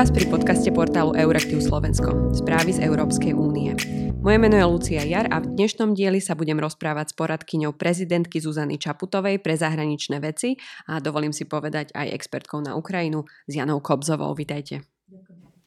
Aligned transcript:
vás 0.00 0.08
pri 0.08 0.32
podcaste 0.32 0.72
portálu 0.72 1.12
Euraktiv 1.12 1.60
Slovensko. 1.60 2.32
Správy 2.32 2.72
z 2.72 2.88
Európskej 2.88 3.36
únie. 3.36 3.76
Moje 4.24 4.40
meno 4.40 4.56
je 4.56 4.64
Lucia 4.64 5.04
Jar 5.04 5.28
a 5.28 5.44
v 5.44 5.52
dnešnom 5.52 5.92
dieli 5.92 6.24
sa 6.24 6.32
budem 6.32 6.56
rozprávať 6.56 7.12
s 7.12 7.14
poradkyňou 7.20 7.76
prezidentky 7.76 8.40
Zuzany 8.40 8.80
Čaputovej 8.80 9.44
pre 9.44 9.60
zahraničné 9.60 10.24
veci 10.24 10.56
a 10.88 11.04
dovolím 11.04 11.36
si 11.36 11.44
povedať 11.44 11.92
aj 11.92 12.16
expertkou 12.16 12.64
na 12.64 12.80
Ukrajinu 12.80 13.28
s 13.44 13.52
Janou 13.52 13.84
Kobzovou. 13.84 14.32
Vítajte. 14.32 14.88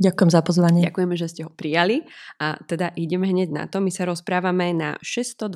Ďakujem 0.01 0.29
za 0.33 0.41
pozvanie. 0.41 0.81
Ďakujeme, 0.81 1.13
že 1.13 1.29
ste 1.29 1.41
ho 1.45 1.53
prijali. 1.53 2.01
A 2.41 2.57
teda 2.65 2.89
ideme 2.97 3.29
hneď 3.29 3.53
na 3.53 3.63
to. 3.69 3.85
My 3.85 3.93
sa 3.93 4.09
rozprávame 4.09 4.73
na 4.73 4.97
625. 5.05 5.53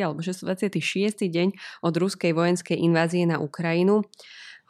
alebo 0.00 0.24
626. 0.24 1.28
deň 1.28 1.48
od 1.84 1.94
ruskej 2.00 2.32
vojenskej 2.32 2.80
invázie 2.80 3.28
na 3.28 3.44
Ukrajinu. 3.44 4.08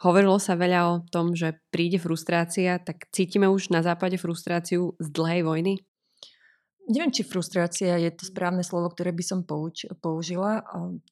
Hovorilo 0.03 0.35
sa 0.35 0.59
veľa 0.59 0.81
o 0.91 0.95
tom, 1.07 1.31
že 1.31 1.63
príde 1.71 1.95
frustrácia, 1.95 2.75
tak 2.75 3.07
cítime 3.15 3.47
už 3.47 3.71
na 3.71 3.79
západe 3.79 4.19
frustráciu 4.19 4.99
z 4.99 5.07
dlhej 5.07 5.47
vojny? 5.47 5.73
Neviem, 6.91 7.15
či 7.15 7.23
frustrácia 7.23 7.95
je 7.95 8.11
to 8.11 8.27
správne 8.27 8.67
slovo, 8.67 8.91
ktoré 8.91 9.15
by 9.15 9.23
som 9.23 9.47
pouč- 9.47 9.87
použila. 10.03 10.59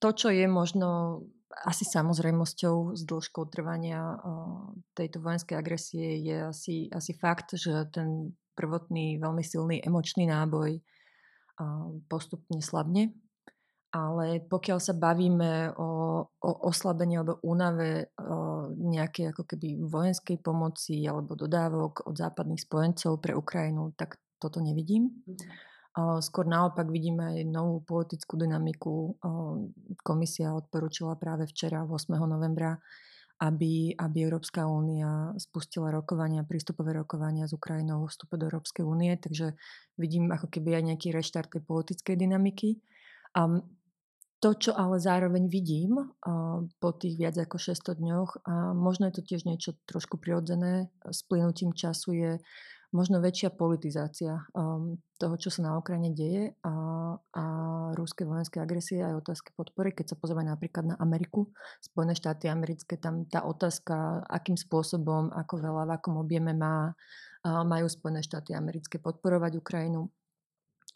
To, 0.04 0.10
čo 0.12 0.28
je 0.28 0.44
možno 0.44 1.24
asi 1.64 1.88
samozrejmosťou 1.88 2.92
s 2.92 3.08
dĺžkou 3.08 3.48
trvania 3.48 4.20
tejto 4.92 5.24
vojenskej 5.24 5.56
agresie, 5.56 6.20
je 6.20 6.52
asi, 6.52 6.92
asi 6.92 7.16
fakt, 7.16 7.56
že 7.56 7.88
ten 7.96 8.36
prvotný, 8.60 9.24
veľmi 9.24 9.44
silný 9.48 9.80
emočný 9.80 10.28
náboj 10.28 10.84
postupne 12.12 12.60
slabne 12.60 13.16
ale 13.92 14.40
pokiaľ 14.48 14.80
sa 14.80 14.96
bavíme 14.96 15.76
o, 15.76 16.24
o 16.24 16.52
oslabení 16.64 17.20
alebo 17.20 17.44
únave 17.44 18.16
nejakej 18.76 19.36
ako 19.36 19.44
keby 19.44 19.80
vojenskej 19.84 20.40
pomoci 20.40 21.04
alebo 21.04 21.36
dodávok 21.36 22.08
od 22.08 22.16
západných 22.16 22.64
spojencov 22.64 23.20
pre 23.20 23.36
Ukrajinu, 23.36 23.92
tak 23.96 24.20
toto 24.42 24.64
nevidím. 24.64 25.24
Mm. 25.28 25.38
Skôr 26.24 26.48
naopak 26.48 26.88
vidíme 26.88 27.36
aj 27.36 27.52
novú 27.52 27.84
politickú 27.84 28.40
dynamiku. 28.40 29.20
Komisia 30.00 30.56
odporúčila 30.56 31.20
práve 31.20 31.52
včera, 31.52 31.84
8. 31.84 32.16
novembra, 32.16 32.80
aby, 33.44 33.92
aby 34.00 34.18
Európska 34.24 34.72
únia 34.72 35.36
spustila 35.36 35.92
rokovania, 35.92 36.48
prístupové 36.48 36.96
rokovania 36.96 37.44
s 37.44 37.52
Ukrajinou 37.52 38.06
o 38.06 38.08
vstupe 38.08 38.40
do 38.40 38.48
Európskej 38.48 38.88
únie, 38.88 39.20
takže 39.20 39.52
vidím 40.00 40.32
ako 40.32 40.48
keby 40.48 40.80
aj 40.80 40.84
nejaký 40.96 41.12
reštart 41.12 41.60
tej 41.60 41.66
politickej 41.68 42.16
dynamiky. 42.16 42.80
A 43.36 43.60
to, 44.42 44.58
čo 44.58 44.72
ale 44.74 44.98
zároveň 44.98 45.46
vidím 45.46 46.02
po 46.82 46.90
tých 46.98 47.16
viac 47.16 47.38
ako 47.38 47.62
600 47.62 48.02
dňoch, 48.02 48.30
a 48.50 48.74
možno 48.74 49.06
je 49.08 49.22
to 49.22 49.24
tiež 49.24 49.46
niečo 49.46 49.78
trošku 49.86 50.18
prirodzené, 50.18 50.90
s 51.06 51.22
plynutím 51.30 51.78
času 51.78 52.10
je 52.18 52.32
možno 52.92 53.24
väčšia 53.24 53.56
politizácia 53.56 54.44
um, 54.52 55.00
toho, 55.16 55.36
čo 55.40 55.48
sa 55.48 55.64
na 55.64 55.80
Ukrajine 55.80 56.12
deje 56.12 56.52
a, 56.60 56.74
a 57.16 57.44
rúskej 57.96 58.28
vojenskej 58.28 58.60
agresie 58.60 59.00
aj 59.00 59.24
otázky 59.24 59.56
podpory. 59.56 59.96
Keď 59.96 60.12
sa 60.12 60.20
pozrieme 60.20 60.44
napríklad 60.44 60.92
na 60.92 60.96
Ameriku, 61.00 61.56
Spojené 61.80 62.20
štáty 62.20 62.52
americké, 62.52 63.00
tam 63.00 63.24
tá 63.32 63.48
otázka, 63.48 64.28
akým 64.28 64.60
spôsobom, 64.60 65.32
ako 65.32 65.64
veľa, 65.64 65.88
v 65.88 65.92
akom 65.96 66.20
objeme 66.20 66.52
má, 66.52 66.92
majú 67.48 67.88
Spojené 67.88 68.22
štáty 68.28 68.52
americké 68.52 69.00
podporovať 69.00 69.56
Ukrajinu, 69.56 70.12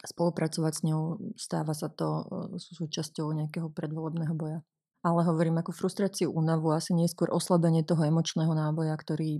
spolupracovať 0.04 0.72
s 0.76 0.82
ňou, 0.84 1.02
stáva 1.40 1.72
sa 1.72 1.88
to 1.88 2.26
e, 2.52 2.60
súčasťou 2.60 3.32
nejakého 3.32 3.72
predvolebného 3.72 4.34
boja. 4.36 4.60
Ale 5.00 5.22
hovorím 5.22 5.62
ako 5.62 5.72
frustráciu, 5.72 6.34
únavu, 6.34 6.74
asi 6.74 6.92
neskôr 6.92 7.30
oslabenie 7.30 7.86
toho 7.86 8.02
emočného 8.02 8.50
náboja, 8.52 8.92
ktorý 8.98 9.38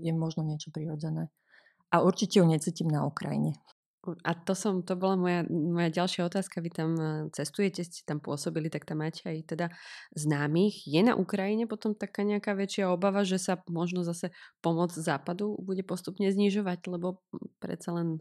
je 0.00 0.12
možno 0.16 0.42
niečo 0.48 0.72
prirodzené. 0.72 1.28
A 1.92 2.00
určite 2.02 2.40
ju 2.40 2.46
necítim 2.48 2.88
na 2.88 3.04
Ukrajine. 3.06 3.54
A 4.20 4.36
to 4.36 4.52
som, 4.52 4.84
to 4.84 5.00
bola 5.00 5.16
moja, 5.16 5.40
moja 5.48 5.88
ďalšia 5.88 6.28
otázka. 6.28 6.60
Vy 6.60 6.70
tam 6.74 6.90
e, 6.98 7.08
cestujete, 7.32 7.86
ste 7.86 8.04
tam 8.04 8.20
pôsobili, 8.20 8.68
tak 8.68 8.84
tam 8.84 9.00
máte 9.00 9.24
aj 9.24 9.56
teda 9.56 9.66
známych. 10.12 10.84
Je 10.84 11.00
na 11.00 11.16
Ukrajine 11.16 11.64
potom 11.64 11.96
taká 11.96 12.20
nejaká 12.20 12.52
väčšia 12.52 12.92
obava, 12.92 13.24
že 13.24 13.40
sa 13.40 13.56
možno 13.70 14.04
zase 14.04 14.28
pomoc 14.60 14.92
západu 14.92 15.56
bude 15.56 15.80
postupne 15.86 16.28
znižovať, 16.28 16.84
lebo 16.92 17.24
predsa 17.62 17.96
len 17.96 18.20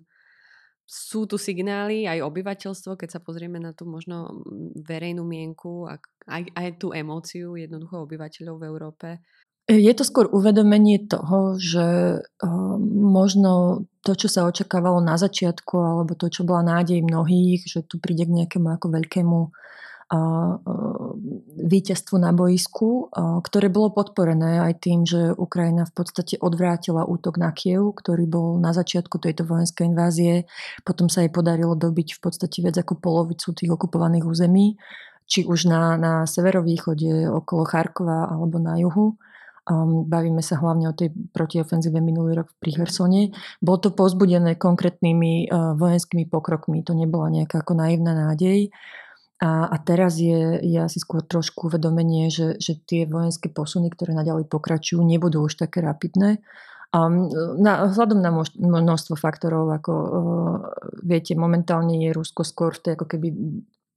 sú 0.84 1.26
tu 1.26 1.40
signály, 1.40 2.06
aj 2.06 2.22
obyvateľstvo, 2.28 3.00
keď 3.00 3.10
sa 3.18 3.24
pozrieme 3.24 3.58
na 3.58 3.72
tú 3.72 3.88
možno 3.88 4.44
verejnú 4.84 5.24
mienku, 5.24 5.88
aj, 5.88 6.44
aj 6.54 6.68
tú 6.78 6.92
emóciu 6.92 7.56
jednoducho 7.56 8.04
obyvateľov 8.04 8.56
v 8.60 8.68
Európe. 8.68 9.08
Je 9.64 9.96
to 9.96 10.04
skôr 10.04 10.28
uvedomenie 10.28 11.08
toho, 11.08 11.56
že 11.56 12.20
uh, 12.20 12.76
možno 12.84 13.88
to, 14.04 14.12
čo 14.12 14.28
sa 14.28 14.44
očakávalo 14.44 15.00
na 15.00 15.16
začiatku, 15.16 15.80
alebo 15.80 16.20
to, 16.20 16.28
čo 16.28 16.44
bola 16.44 16.68
nádej 16.68 17.00
mnohých, 17.00 17.64
že 17.64 17.88
tu 17.88 17.96
príde 18.04 18.28
k 18.28 18.44
nejakému 18.44 18.68
ako 18.68 18.92
veľkému 18.92 19.40
víťazstvu 21.64 22.16
na 22.22 22.30
boisku, 22.30 23.10
ktoré 23.42 23.74
bolo 23.74 23.90
podporené 23.90 24.62
aj 24.62 24.74
tým, 24.86 25.10
že 25.10 25.34
Ukrajina 25.34 25.90
v 25.90 25.94
podstate 25.96 26.38
odvrátila 26.38 27.08
útok 27.08 27.42
na 27.42 27.50
Kiev, 27.50 27.98
ktorý 27.98 28.30
bol 28.30 28.62
na 28.62 28.78
začiatku 28.78 29.18
tejto 29.18 29.50
vojenskej 29.50 29.90
invázie. 29.90 30.46
Potom 30.86 31.10
sa 31.10 31.26
jej 31.26 31.34
podarilo 31.34 31.74
dobiť 31.74 32.18
v 32.18 32.20
podstate 32.22 32.62
viac 32.62 32.78
ako 32.78 33.02
polovicu 33.02 33.58
tých 33.58 33.74
okupovaných 33.74 34.26
území, 34.28 34.78
či 35.26 35.50
už 35.50 35.66
na, 35.66 35.98
na 35.98 36.14
severovýchode 36.30 37.32
okolo 37.32 37.64
Charkova 37.66 38.30
alebo 38.30 38.62
na 38.62 38.78
juhu. 38.78 39.18
Um, 39.64 40.04
bavíme 40.04 40.44
sa 40.44 40.60
hlavne 40.60 40.92
o 40.92 40.98
tej 40.98 41.16
protiofenzíve 41.32 42.04
minulý 42.04 42.44
rok 42.44 42.52
pri 42.60 42.84
Hersone. 42.84 43.32
Bolo 43.64 43.80
to 43.80 43.90
pozbudené 43.96 44.60
konkrétnymi 44.60 45.48
uh, 45.48 45.72
vojenskými 45.80 46.28
pokrokmi. 46.28 46.84
To 46.84 46.92
nebola 46.92 47.32
nejaká 47.32 47.64
ako 47.64 47.80
naivná 47.80 48.12
nádej. 48.12 48.68
A, 49.44 49.68
a 49.68 49.78
teraz 49.84 50.24
je, 50.24 50.64
je 50.64 50.80
asi 50.80 51.04
skôr 51.04 51.20
trošku 51.20 51.68
uvedomenie, 51.68 52.32
že, 52.32 52.56
že 52.64 52.80
tie 52.80 53.04
vojenské 53.04 53.52
posuny, 53.52 53.92
ktoré 53.92 54.16
naďalej 54.16 54.48
pokračujú, 54.48 55.04
nebudú 55.04 55.44
už 55.44 55.60
také 55.60 55.84
rapidné. 55.84 56.40
A 56.96 57.12
na, 57.60 57.90
vzhľadom 57.92 58.24
na 58.24 58.32
množstvo 58.56 59.20
faktorov, 59.20 59.68
ako 59.68 59.92
uh, 59.92 60.12
viete, 61.04 61.36
momentálne 61.36 62.00
je 62.00 62.16
Rusko 62.16 62.48
skôr 62.48 62.72
v 62.72 62.88
tej, 62.88 62.92
ako 62.96 63.06
keby 63.12 63.28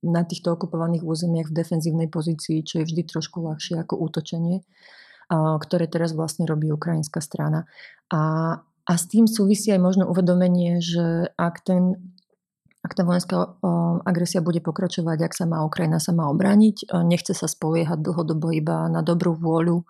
na 0.03 0.27
týchto 0.27 0.51
okupovaných 0.57 1.07
územiach 1.07 1.53
v 1.53 1.57
defenzívnej 1.63 2.09
pozícii, 2.11 2.67
čo 2.67 2.83
je 2.83 2.89
vždy 2.89 3.07
trošku 3.07 3.39
ľahšie 3.45 3.79
ako 3.87 4.03
útočenie, 4.03 4.65
uh, 4.65 5.61
ktoré 5.63 5.87
teraz 5.87 6.11
vlastne 6.17 6.49
robí 6.49 6.75
ukrajinská 6.75 7.23
strana. 7.23 7.71
A, 8.11 8.23
a 8.65 8.93
s 8.99 9.05
tým 9.07 9.31
súvisí 9.31 9.71
aj 9.71 9.79
možno 9.79 10.11
uvedomenie, 10.11 10.83
že 10.83 11.31
ak 11.39 11.63
ten 11.63 12.16
ak 12.87 12.95
tá 12.95 13.03
vojenská 13.03 13.59
agresia 14.07 14.39
bude 14.39 14.63
pokračovať, 14.63 15.19
ak 15.27 15.35
sa 15.35 15.45
má 15.51 15.67
Ukrajina 15.67 15.99
sa 15.99 16.15
má 16.15 16.31
obrániť, 16.31 16.95
nechce 17.03 17.35
sa 17.35 17.51
spoliehať 17.51 17.99
dlhodobo 17.99 18.55
iba 18.55 18.87
na 18.87 19.03
dobrú 19.03 19.35
vôľu 19.35 19.83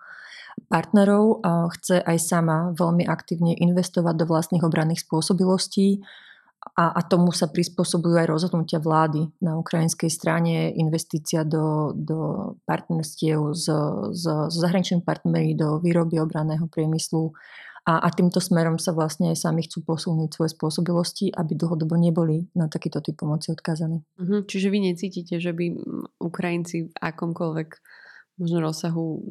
partnerov, 0.65 1.45
chce 1.77 2.01
aj 2.01 2.17
sama 2.17 2.57
veľmi 2.73 3.05
aktívne 3.05 3.53
investovať 3.53 4.17
do 4.17 4.25
vlastných 4.25 4.65
obranných 4.65 5.05
spôsobilostí 5.05 6.01
a, 6.73 6.97
a 6.97 7.01
tomu 7.05 7.29
sa 7.29 7.45
prispôsobujú 7.47 8.17
aj 8.17 8.27
rozhodnutia 8.27 8.81
vlády. 8.81 9.29
Na 9.39 9.55
ukrajinskej 9.61 10.09
strane, 10.09 10.73
investícia 10.73 11.45
do, 11.45 11.93
do 11.93 12.17
partnerstiev 12.65 13.53
s, 13.53 13.69
s, 14.17 14.25
s 14.25 14.55
zahraničnými 14.57 15.05
partnermi 15.05 15.53
do 15.53 15.77
výroby 15.77 16.17
obranného 16.17 16.65
priemyslu, 16.67 17.31
a, 17.87 18.03
a 18.03 18.07
týmto 18.11 18.43
smerom 18.43 18.75
sa 18.75 18.91
vlastne 18.91 19.31
aj 19.31 19.47
sami 19.47 19.63
chcú 19.63 19.87
posunúť 19.87 20.35
svoje 20.35 20.51
spôsobilosti, 20.51 21.31
aby 21.31 21.55
dlhodobo 21.55 21.95
neboli 21.95 22.51
na 22.51 22.67
takýto 22.67 22.99
typ 22.99 23.15
pomoci 23.15 23.55
odkázaní. 23.55 24.03
Uh-huh. 24.19 24.43
Čiže 24.43 24.67
vy 24.67 24.91
necítite, 24.91 25.39
že 25.39 25.55
by 25.55 25.71
Ukrajinci 26.19 26.91
v 26.91 26.93
akomkoľvek 26.99 27.69
možno 28.43 28.59
rozsahu 28.59 29.23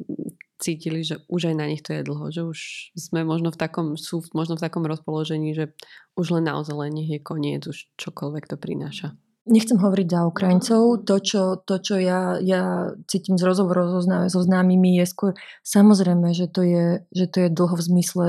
cítili, 0.57 1.05
že 1.05 1.21
už 1.29 1.53
aj 1.53 1.55
na 1.55 1.69
nich 1.69 1.85
to 1.85 1.93
je 1.93 2.01
dlho, 2.01 2.25
že 2.33 2.41
už 2.41 2.59
sme 2.97 3.21
možno 3.21 3.53
v 3.53 3.61
takom, 3.61 3.93
sú 3.93 4.25
možno 4.33 4.57
v 4.57 4.63
takom 4.65 4.81
rozpoložení, 4.89 5.53
že 5.53 5.77
už 6.17 6.41
len 6.41 6.49
naozaj 6.49 6.73
len 6.73 6.97
nech 6.97 7.13
je 7.13 7.19
koniec, 7.21 7.61
už 7.69 7.93
čokoľvek 7.93 8.49
to 8.49 8.57
prináša. 8.57 9.13
Nechcem 9.47 9.79
hovoriť 9.79 10.07
za 10.11 10.21
Ukrajincov. 10.27 11.07
To, 11.07 11.15
čo, 11.23 11.41
to, 11.63 11.79
čo 11.79 11.95
ja, 11.95 12.35
ja 12.43 12.91
cítim 13.07 13.39
z 13.39 13.47
rozhovorov 13.47 13.95
so, 13.95 14.03
so 14.03 14.39
známymi, 14.43 14.99
je 14.99 15.05
skôr 15.07 15.31
samozrejme, 15.63 16.35
že 16.35 16.51
to 16.51 16.67
je, 16.67 17.07
že 17.15 17.25
to 17.31 17.37
je 17.47 17.49
dlho 17.49 17.75
v 17.79 17.85
zmysle, 17.87 18.25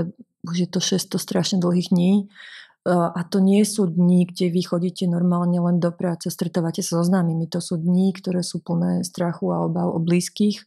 už 0.47 0.57
je 0.57 0.69
to 0.71 0.79
600 0.79 1.19
strašne 1.19 1.57
dlhých 1.59 1.91
dní. 1.91 2.31
A 2.89 3.21
to 3.29 3.43
nie 3.43 3.67
sú 3.69 3.85
dní, 3.85 4.25
kde 4.25 4.49
vy 4.49 4.63
chodíte 4.65 5.05
normálne 5.05 5.61
len 5.61 5.77
do 5.77 5.93
práce, 5.93 6.31
stretávate 6.33 6.81
sa 6.81 7.03
so 7.03 7.05
známymi. 7.05 7.51
To 7.53 7.61
sú 7.61 7.77
dní, 7.77 8.17
ktoré 8.17 8.41
sú 8.41 8.65
plné 8.65 9.05
strachu 9.05 9.53
a 9.53 9.67
obav 9.67 9.93
o 9.93 10.01
blízkych, 10.01 10.65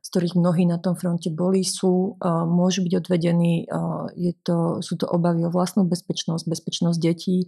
z 0.00 0.06
ktorých 0.10 0.34
mnohí 0.34 0.66
na 0.66 0.82
tom 0.82 0.98
fronte 0.98 1.30
boli, 1.30 1.62
sú, 1.62 2.18
môžu 2.48 2.82
byť 2.82 2.92
odvedení. 3.04 3.68
Je 4.16 4.32
to, 4.42 4.82
sú 4.82 4.98
to 4.98 5.06
obavy 5.06 5.46
o 5.46 5.52
vlastnú 5.52 5.86
bezpečnosť, 5.86 6.48
bezpečnosť 6.48 6.98
detí 6.98 7.46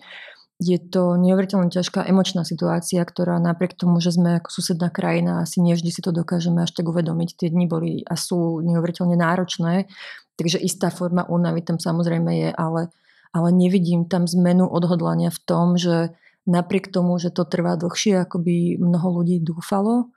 je 0.63 0.79
to 0.79 1.19
neuveriteľne 1.19 1.69
ťažká 1.75 2.07
emočná 2.07 2.47
situácia, 2.47 3.03
ktorá 3.03 3.43
napriek 3.43 3.75
tomu, 3.75 3.99
že 3.99 4.15
sme 4.15 4.39
ako 4.39 4.49
susedná 4.55 4.95
krajina, 4.95 5.43
asi 5.43 5.59
nevždy 5.59 5.91
si 5.91 6.01
to 6.01 6.15
dokážeme 6.15 6.63
až 6.63 6.71
tak 6.71 6.87
uvedomiť. 6.87 7.35
Tie 7.35 7.49
dni 7.51 7.67
boli 7.67 8.07
a 8.07 8.15
sú 8.15 8.63
neuveriteľne 8.63 9.19
náročné. 9.19 9.91
Takže 10.39 10.63
istá 10.63 10.89
forma 10.95 11.27
únavy 11.27 11.67
tam 11.67 11.83
samozrejme 11.83 12.31
je, 12.47 12.51
ale, 12.55 12.95
ale 13.35 13.49
nevidím 13.51 14.07
tam 14.07 14.31
zmenu 14.31 14.65
odhodlania 14.71 15.29
v 15.35 15.41
tom, 15.43 15.75
že 15.77 16.15
napriek 16.47 16.89
tomu, 16.95 17.19
že 17.19 17.35
to 17.35 17.43
trvá 17.43 17.75
dlhšie, 17.75 18.23
ako 18.23 18.43
by 18.43 18.79
mnoho 18.79 19.23
ľudí 19.23 19.43
dúfalo, 19.43 20.11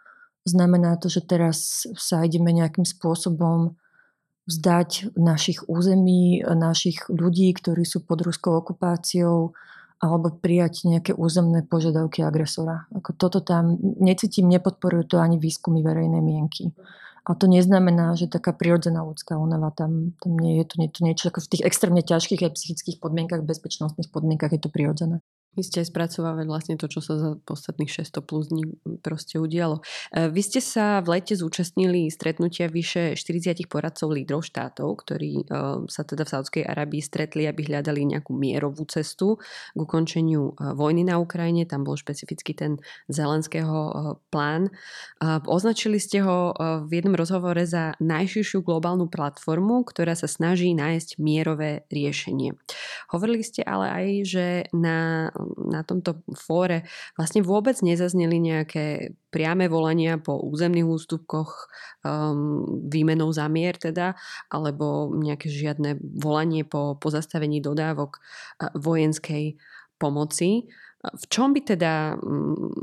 znamená 0.45 0.97
to, 1.01 1.09
že 1.09 1.25
teraz 1.25 1.89
sa 1.97 2.21
ideme 2.21 2.53
nejakým 2.53 2.85
spôsobom 2.85 3.77
vzdať 4.45 5.17
našich 5.17 5.65
území, 5.65 6.45
našich 6.45 7.09
ľudí, 7.09 7.49
ktorí 7.57 7.81
sú 7.81 8.05
pod 8.05 8.21
ruskou 8.21 8.53
okupáciou, 8.61 9.57
alebo 9.99 10.31
prijať 10.31 10.85
nejaké 10.85 11.11
územné 11.15 11.63
požiadavky 11.63 12.21
agresora. 12.21 12.85
Ako 12.91 13.15
toto 13.15 13.39
tam 13.39 13.79
necítim, 13.81 14.51
nepodporujú 14.51 15.15
to 15.15 15.17
ani 15.23 15.39
výskumy 15.39 15.79
verejnej 15.81 16.19
mienky. 16.19 16.75
A 17.25 17.33
to 17.33 17.49
neznamená, 17.49 18.13
že 18.13 18.29
taká 18.29 18.53
prirodzená 18.53 19.01
ľudská 19.01 19.33
únava 19.33 19.73
tam, 19.73 20.13
tam 20.21 20.37
nie 20.37 20.61
je 20.61 20.65
to, 20.69 20.75
nie, 20.77 20.89
to 20.93 21.01
niečo 21.01 21.33
ako 21.33 21.41
v 21.41 21.51
tých 21.57 21.65
extrémne 21.65 22.05
ťažkých 22.05 22.45
aj 22.45 22.53
psychických 22.53 22.97
podmienkach, 23.01 23.41
bezpečnostných 23.41 24.13
podmienkach 24.13 24.53
je 24.53 24.61
to 24.61 24.69
prirodzené. 24.69 25.25
Vy 25.55 25.63
ste 25.63 25.81
aj 25.81 25.91
spracovávali 25.91 26.47
vlastne 26.47 26.75
to, 26.75 26.91
čo 26.91 26.99
sa 26.99 27.15
za 27.15 27.31
posledných 27.47 27.87
600 27.87 28.27
plus 28.27 28.51
dní 28.51 28.75
proste 28.99 29.39
udialo. 29.39 29.79
E, 30.11 30.27
vy 30.27 30.41
ste 30.43 30.59
sa 30.59 30.99
v 30.99 31.15
lete 31.19 31.39
zúčastnili 31.39 32.11
stretnutia 32.11 32.67
vyše 32.67 33.15
40 33.15 33.63
poradcov 33.71 34.11
lídrov 34.11 34.43
štátov, 34.43 34.87
ktorí 34.99 35.43
e, 35.43 35.43
sa 35.87 36.03
teda 36.03 36.27
v 36.27 36.33
Saudskej 36.35 36.63
Arabii 36.67 36.99
stretli, 36.99 37.47
aby 37.47 37.71
hľadali 37.71 38.03
nejakú 38.03 38.35
mierovú 38.35 38.83
cestu 38.91 39.39
k 39.71 39.79
ukončeniu 39.79 40.51
e, 40.51 40.75
vojny 40.75 41.07
na 41.07 41.23
Ukrajine. 41.23 41.63
Tam 41.63 41.87
bol 41.87 41.95
špecificky 41.95 42.51
ten 42.51 42.77
zelenského 43.07 44.19
plán. 44.29 44.69
Označili 45.47 45.97
ste 45.97 46.21
ho 46.21 46.51
v 46.85 46.91
jednom 46.91 47.15
rozhovore 47.15 47.63
za 47.63 47.95
najširšiu 48.03 48.61
globálnu 48.61 49.07
platformu, 49.07 49.87
ktorá 49.87 50.13
sa 50.13 50.27
snaží 50.27 50.75
nájsť 50.75 51.17
mierové 51.17 51.87
riešenie. 51.87 52.57
Hovorili 53.15 53.43
ste 53.45 53.63
ale 53.63 53.87
aj, 53.87 54.05
že 54.27 54.45
na 54.75 55.31
na 55.57 55.85
tomto 55.85 56.21
fóre 56.33 56.83
vlastne 57.15 57.45
vôbec 57.45 57.77
nezazneli 57.81 58.41
nejaké 58.41 59.15
priame 59.29 59.69
volania 59.69 60.17
po 60.17 60.39
územných 60.39 60.87
ústupkoch 60.87 61.67
um, 62.05 62.65
výmenou 62.89 63.29
za 63.35 63.45
mier 63.51 63.75
teda, 63.75 64.15
alebo 64.49 65.11
nejaké 65.13 65.51
žiadne 65.51 65.99
volanie 66.01 66.63
po 66.63 66.95
pozastavení 66.97 67.59
dodávok 67.59 68.17
uh, 68.19 68.71
vojenskej 68.75 69.59
pomoci. 70.01 70.67
V 71.05 71.25
čom 71.29 71.53
by 71.53 71.61
teda 71.63 72.17
um, 72.17 72.73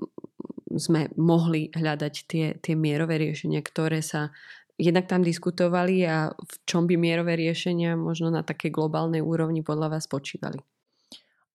sme 0.76 1.12
mohli 1.20 1.69
hľadať 1.73 2.14
tie, 2.29 2.47
tie 2.56 2.75
mierové 2.79 3.20
riešenia, 3.20 3.61
ktoré 3.61 4.00
sa 4.00 4.32
jednak 4.81 5.06
tam 5.06 5.20
diskutovali 5.20 6.03
a 6.09 6.32
v 6.32 6.55
čom 6.64 6.88
by 6.88 6.97
mierové 6.97 7.37
riešenia 7.37 7.94
možno 7.94 8.32
na 8.32 8.41
takej 8.41 8.73
globálnej 8.73 9.20
úrovni 9.20 9.61
podľa 9.61 9.99
vás 9.99 10.09
počívali? 10.09 10.64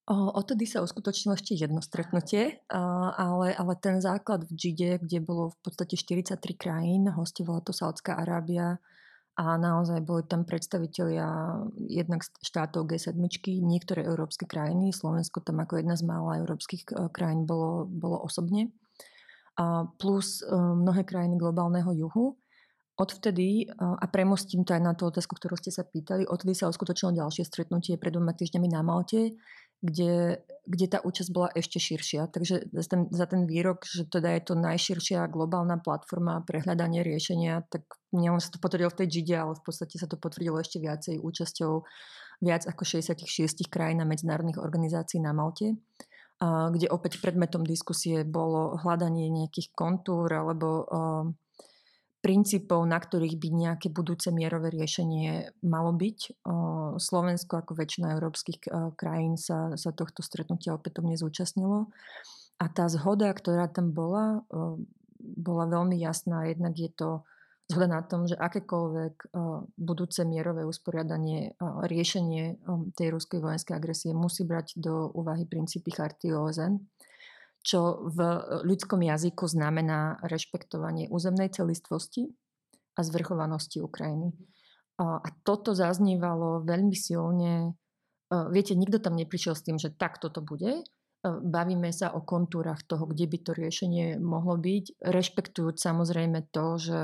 Odtedy 0.08 0.64
sa 0.64 0.80
uskutočnilo 0.80 1.36
ešte 1.36 1.52
jedno 1.52 1.84
stretnutie, 1.84 2.64
ale, 2.72 3.52
ale 3.52 3.72
ten 3.76 4.00
základ 4.00 4.48
v 4.48 4.56
Džide, 4.56 5.04
kde 5.04 5.20
bolo 5.20 5.52
v 5.52 5.58
podstate 5.60 6.00
43 6.00 6.40
krajín, 6.56 7.12
hostovala 7.12 7.60
to 7.60 7.76
Saudská 7.76 8.16
Arábia 8.16 8.80
a 9.38 9.54
naozaj 9.54 10.02
boli 10.02 10.26
tam 10.26 10.42
predstavitelia 10.42 11.62
jednak 11.86 12.26
štátov 12.42 12.90
G7, 12.90 13.14
niektoré 13.62 14.02
európske 14.02 14.50
krajiny, 14.50 14.90
Slovensko 14.90 15.46
tam 15.46 15.62
ako 15.62 15.78
jedna 15.78 15.94
z 15.94 16.02
mála 16.02 16.42
európskych 16.42 16.82
e, 16.90 17.06
krajín 17.14 17.46
bolo, 17.46 17.86
bolo 17.86 18.18
osobne, 18.18 18.74
a 19.54 19.86
plus 19.94 20.42
e, 20.42 20.50
mnohé 20.58 21.06
krajiny 21.06 21.38
globálneho 21.38 21.86
juhu. 21.94 22.34
Odvtedy, 22.98 23.70
e, 23.70 23.78
a 23.78 24.04
premostím 24.10 24.66
to 24.66 24.74
aj 24.74 24.82
na 24.82 24.98
tú 24.98 25.06
otázku, 25.06 25.38
ktorú 25.38 25.54
ste 25.54 25.70
sa 25.70 25.86
pýtali, 25.86 26.26
odvtedy 26.26 26.58
sa 26.58 26.66
uskutočnilo 26.66 27.22
ďalšie 27.22 27.46
stretnutie 27.46 27.94
pred 27.94 28.10
dvoma 28.10 28.34
týždňami 28.34 28.74
na 28.74 28.82
Malte, 28.82 29.38
kde, 29.78 30.42
kde 30.66 30.86
tá 30.90 30.98
účasť 31.00 31.30
bola 31.30 31.48
ešte 31.54 31.78
širšia. 31.78 32.26
Takže 32.30 32.70
za 32.74 32.86
ten, 32.88 33.00
za 33.10 33.26
ten 33.30 33.46
výrok, 33.46 33.86
že 33.86 34.06
teda 34.06 34.34
je 34.38 34.42
to 34.42 34.54
najširšia 34.58 35.30
globálna 35.30 35.78
platforma 35.78 36.42
pre 36.42 36.62
hľadanie 36.62 37.06
riešenia, 37.06 37.66
tak 37.70 37.86
nielen 38.10 38.42
sa 38.42 38.50
to 38.50 38.58
potvrdilo 38.58 38.90
v 38.90 38.98
tej 39.04 39.08
GIDE, 39.08 39.36
ale 39.38 39.52
v 39.54 39.62
podstate 39.62 39.96
sa 39.96 40.10
to 40.10 40.18
potvrdilo 40.18 40.58
ešte 40.58 40.82
viacej 40.82 41.22
účasťou 41.22 41.72
viac 42.42 42.62
ako 42.70 42.82
66 42.86 43.66
krajín 43.66 43.98
a 44.02 44.06
medzinárodných 44.06 44.62
organizácií 44.62 45.18
na 45.18 45.34
Malte 45.34 45.78
kde 46.46 46.86
opäť 46.86 47.18
predmetom 47.18 47.66
diskusie 47.66 48.22
bolo 48.22 48.78
hľadanie 48.78 49.26
nejakých 49.26 49.74
kontúr 49.74 50.30
alebo 50.30 50.86
princípov, 52.18 52.82
na 52.82 52.98
ktorých 52.98 53.38
by 53.38 53.48
nejaké 53.54 53.88
budúce 53.94 54.34
mierové 54.34 54.74
riešenie 54.74 55.54
malo 55.62 55.94
byť. 55.94 56.42
Slovensko 56.98 57.62
ako 57.62 57.78
väčšina 57.78 58.18
európskych 58.18 58.66
krajín 58.98 59.38
sa, 59.38 59.78
sa 59.78 59.94
tohto 59.94 60.26
stretnutia 60.26 60.74
opätovne 60.74 61.14
zúčastnilo. 61.14 61.94
A 62.58 62.66
tá 62.66 62.90
zhoda, 62.90 63.30
ktorá 63.30 63.70
tam 63.70 63.94
bola, 63.94 64.42
bola 65.22 65.64
veľmi 65.70 65.94
jasná. 65.94 66.50
Jednak 66.50 66.74
je 66.74 66.90
to 66.90 67.22
zhoda 67.70 67.86
na 67.86 68.02
tom, 68.02 68.26
že 68.26 68.34
akékoľvek 68.34 69.30
budúce 69.78 70.26
mierové 70.26 70.66
usporiadanie, 70.66 71.54
riešenie 71.62 72.58
tej 72.98 73.08
ruskej 73.14 73.38
vojenskej 73.38 73.78
agresie 73.78 74.10
musí 74.10 74.42
brať 74.42 74.74
do 74.74 75.06
úvahy 75.14 75.46
princípy 75.46 75.94
charty 75.94 76.34
OSN 76.34 76.82
čo 77.62 78.06
v 78.08 78.18
ľudskom 78.64 79.02
jazyku 79.02 79.44
znamená 79.50 80.22
rešpektovanie 80.24 81.10
územnej 81.10 81.50
celistvosti 81.52 82.32
a 82.96 83.00
zvrchovanosti 83.02 83.82
Ukrajiny. 83.82 84.34
A 84.98 85.28
toto 85.46 85.78
zaznívalo 85.78 86.66
veľmi 86.66 86.96
silne. 86.98 87.78
Viete, 88.28 88.74
nikto 88.74 88.98
tam 88.98 89.14
neprišiel 89.14 89.54
s 89.54 89.62
tým, 89.62 89.78
že 89.78 89.94
takto 89.94 90.28
to 90.28 90.42
bude. 90.42 90.82
Bavíme 91.22 91.90
sa 91.90 92.14
o 92.14 92.22
kontúrach 92.22 92.82
toho, 92.86 93.06
kde 93.10 93.26
by 93.26 93.38
to 93.42 93.50
riešenie 93.54 94.22
mohlo 94.22 94.54
byť, 94.54 95.02
rešpektujúc 95.02 95.74
samozrejme 95.74 96.46
to, 96.54 96.78
že 96.78 97.00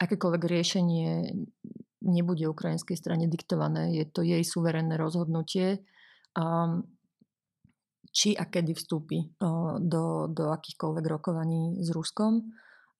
akékoľvek 0.00 0.42
riešenie 0.44 1.32
nebude 2.02 2.44
ukrajinskej 2.44 2.98
strane 2.98 3.30
diktované. 3.32 3.96
Je 3.96 4.04
to 4.04 4.20
jej 4.20 4.44
suverénne 4.44 5.00
rozhodnutie 5.00 5.80
či 8.12 8.36
a 8.36 8.44
kedy 8.44 8.76
vstúpi 8.76 9.40
do, 9.80 10.28
do 10.28 10.44
akýchkoľvek 10.52 11.04
rokovaní 11.08 11.80
s 11.80 11.88
Ruskom. 11.90 12.44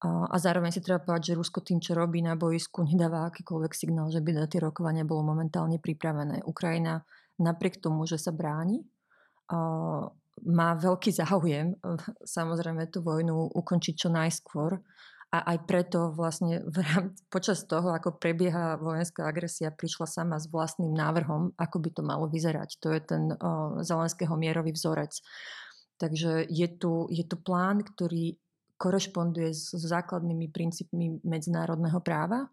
A 0.02 0.34
zároveň 0.34 0.74
si 0.74 0.82
treba 0.82 0.98
povedať, 0.98 1.30
že 1.30 1.38
Rusko 1.38 1.62
tým, 1.62 1.78
čo 1.78 1.94
robí 1.94 2.24
na 2.24 2.34
boisku, 2.34 2.82
nedáva 2.82 3.30
akýkoľvek 3.30 3.72
signál, 3.76 4.10
že 4.10 4.18
by 4.18 4.34
na 4.34 4.50
tie 4.50 4.58
rokovania 4.58 5.06
bolo 5.06 5.22
momentálne 5.22 5.78
pripravené. 5.78 6.42
Ukrajina 6.42 7.06
napriek 7.38 7.78
tomu, 7.78 8.02
že 8.08 8.18
sa 8.18 8.34
bráni, 8.34 8.82
má 10.42 10.68
veľký 10.74 11.12
záujem 11.12 11.76
samozrejme 12.36 12.88
tú 12.88 13.04
vojnu 13.04 13.52
ukončiť 13.52 13.94
čo 13.94 14.08
najskôr 14.08 14.80
a 15.32 15.56
aj 15.56 15.64
preto 15.64 16.12
vlastne 16.12 16.60
v 16.60 16.76
rámci, 16.84 17.24
počas 17.32 17.64
toho, 17.64 17.88
ako 17.88 18.20
prebieha 18.20 18.76
vojenská 18.76 19.24
agresia, 19.24 19.72
prišla 19.72 20.04
sama 20.04 20.36
s 20.36 20.52
vlastným 20.52 20.92
návrhom, 20.92 21.56
ako 21.56 21.76
by 21.80 21.88
to 21.88 22.02
malo 22.04 22.28
vyzerať. 22.28 22.76
To 22.84 22.92
je 22.92 23.00
ten 23.00 23.32
uh, 23.32 23.80
Zelenského 23.80 24.36
mierový 24.36 24.76
vzorec. 24.76 25.16
Takže 25.96 26.44
je 26.52 26.68
tu, 26.76 27.08
je 27.08 27.24
tu 27.24 27.40
plán, 27.40 27.80
ktorý 27.80 28.36
korešponduje 28.76 29.56
s 29.56 29.72
základnými 29.72 30.52
princípmi 30.52 31.24
medzinárodného 31.24 32.04
práva. 32.04 32.52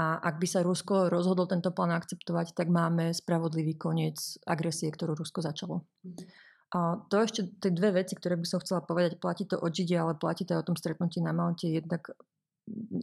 A 0.00 0.18
ak 0.18 0.42
by 0.42 0.46
sa 0.48 0.66
Rusko 0.66 1.06
rozhodlo 1.06 1.46
tento 1.46 1.70
plán 1.70 1.94
akceptovať, 1.94 2.56
tak 2.56 2.66
máme 2.66 3.14
spravodlivý 3.14 3.78
koniec 3.78 4.40
agresie, 4.42 4.90
ktorú 4.90 5.14
Rusko 5.14 5.38
začalo. 5.44 5.86
Mm-hmm. 6.02 6.51
A 6.72 6.96
to 7.12 7.20
ešte 7.20 7.52
tie 7.60 7.68
dve 7.68 8.00
veci, 8.00 8.16
ktoré 8.16 8.40
by 8.40 8.48
som 8.48 8.64
chcela 8.64 8.80
povedať, 8.80 9.20
platí 9.20 9.44
to 9.44 9.60
o 9.60 9.68
Žide, 9.68 9.92
ale 10.00 10.16
platí 10.16 10.48
to 10.48 10.56
aj 10.56 10.64
o 10.64 10.68
tom 10.72 10.76
stretnutí 10.80 11.20
na 11.20 11.36
Malte. 11.36 11.68
Jednak 11.68 12.16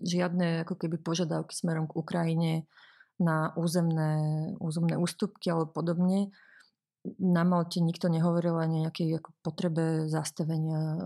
žiadne 0.01 0.65
ako 0.65 0.73
keby 0.73 0.97
požiadavky 0.97 1.53
smerom 1.53 1.85
k 1.85 1.93
Ukrajine 1.93 2.51
na 3.21 3.53
územné, 3.53 4.55
územné 4.57 4.97
ústupky 4.97 5.53
alebo 5.53 5.69
podobne. 5.69 6.33
Na 7.21 7.45
Malte 7.45 7.79
nikto 7.79 8.09
nehovoril 8.09 8.57
ani 8.57 8.89
nejakej 8.89 9.21
ako 9.21 9.29
potrebe 9.45 10.09
zastavenia 10.09 10.97
e, 10.97 10.99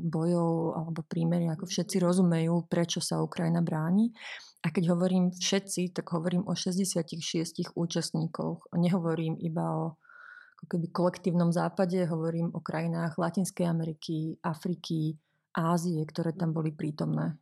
bojov 0.00 0.80
alebo 0.80 1.06
prímery. 1.06 1.52
Ako 1.52 1.68
všetci 1.68 2.00
rozumejú, 2.00 2.66
prečo 2.66 2.98
sa 3.04 3.22
Ukrajina 3.22 3.60
bráni. 3.60 4.10
A 4.64 4.72
keď 4.72 4.96
hovorím 4.96 5.36
všetci, 5.36 5.92
tak 5.92 6.10
hovorím 6.16 6.48
o 6.48 6.56
66 6.56 7.76
účastníkoch. 7.76 8.72
Nehovorím 8.74 9.36
iba 9.38 9.64
o 9.70 9.84
ako 10.60 10.76
keby 10.76 10.86
kolektívnom 10.92 11.48
západe, 11.56 11.96
hovorím 12.04 12.52
o 12.52 12.60
krajinách 12.60 13.16
Latinskej 13.16 13.64
Ameriky, 13.64 14.36
Afriky, 14.44 15.16
Ázie, 15.56 16.04
ktoré 16.04 16.36
tam 16.36 16.52
boli 16.52 16.76
prítomné. 16.76 17.32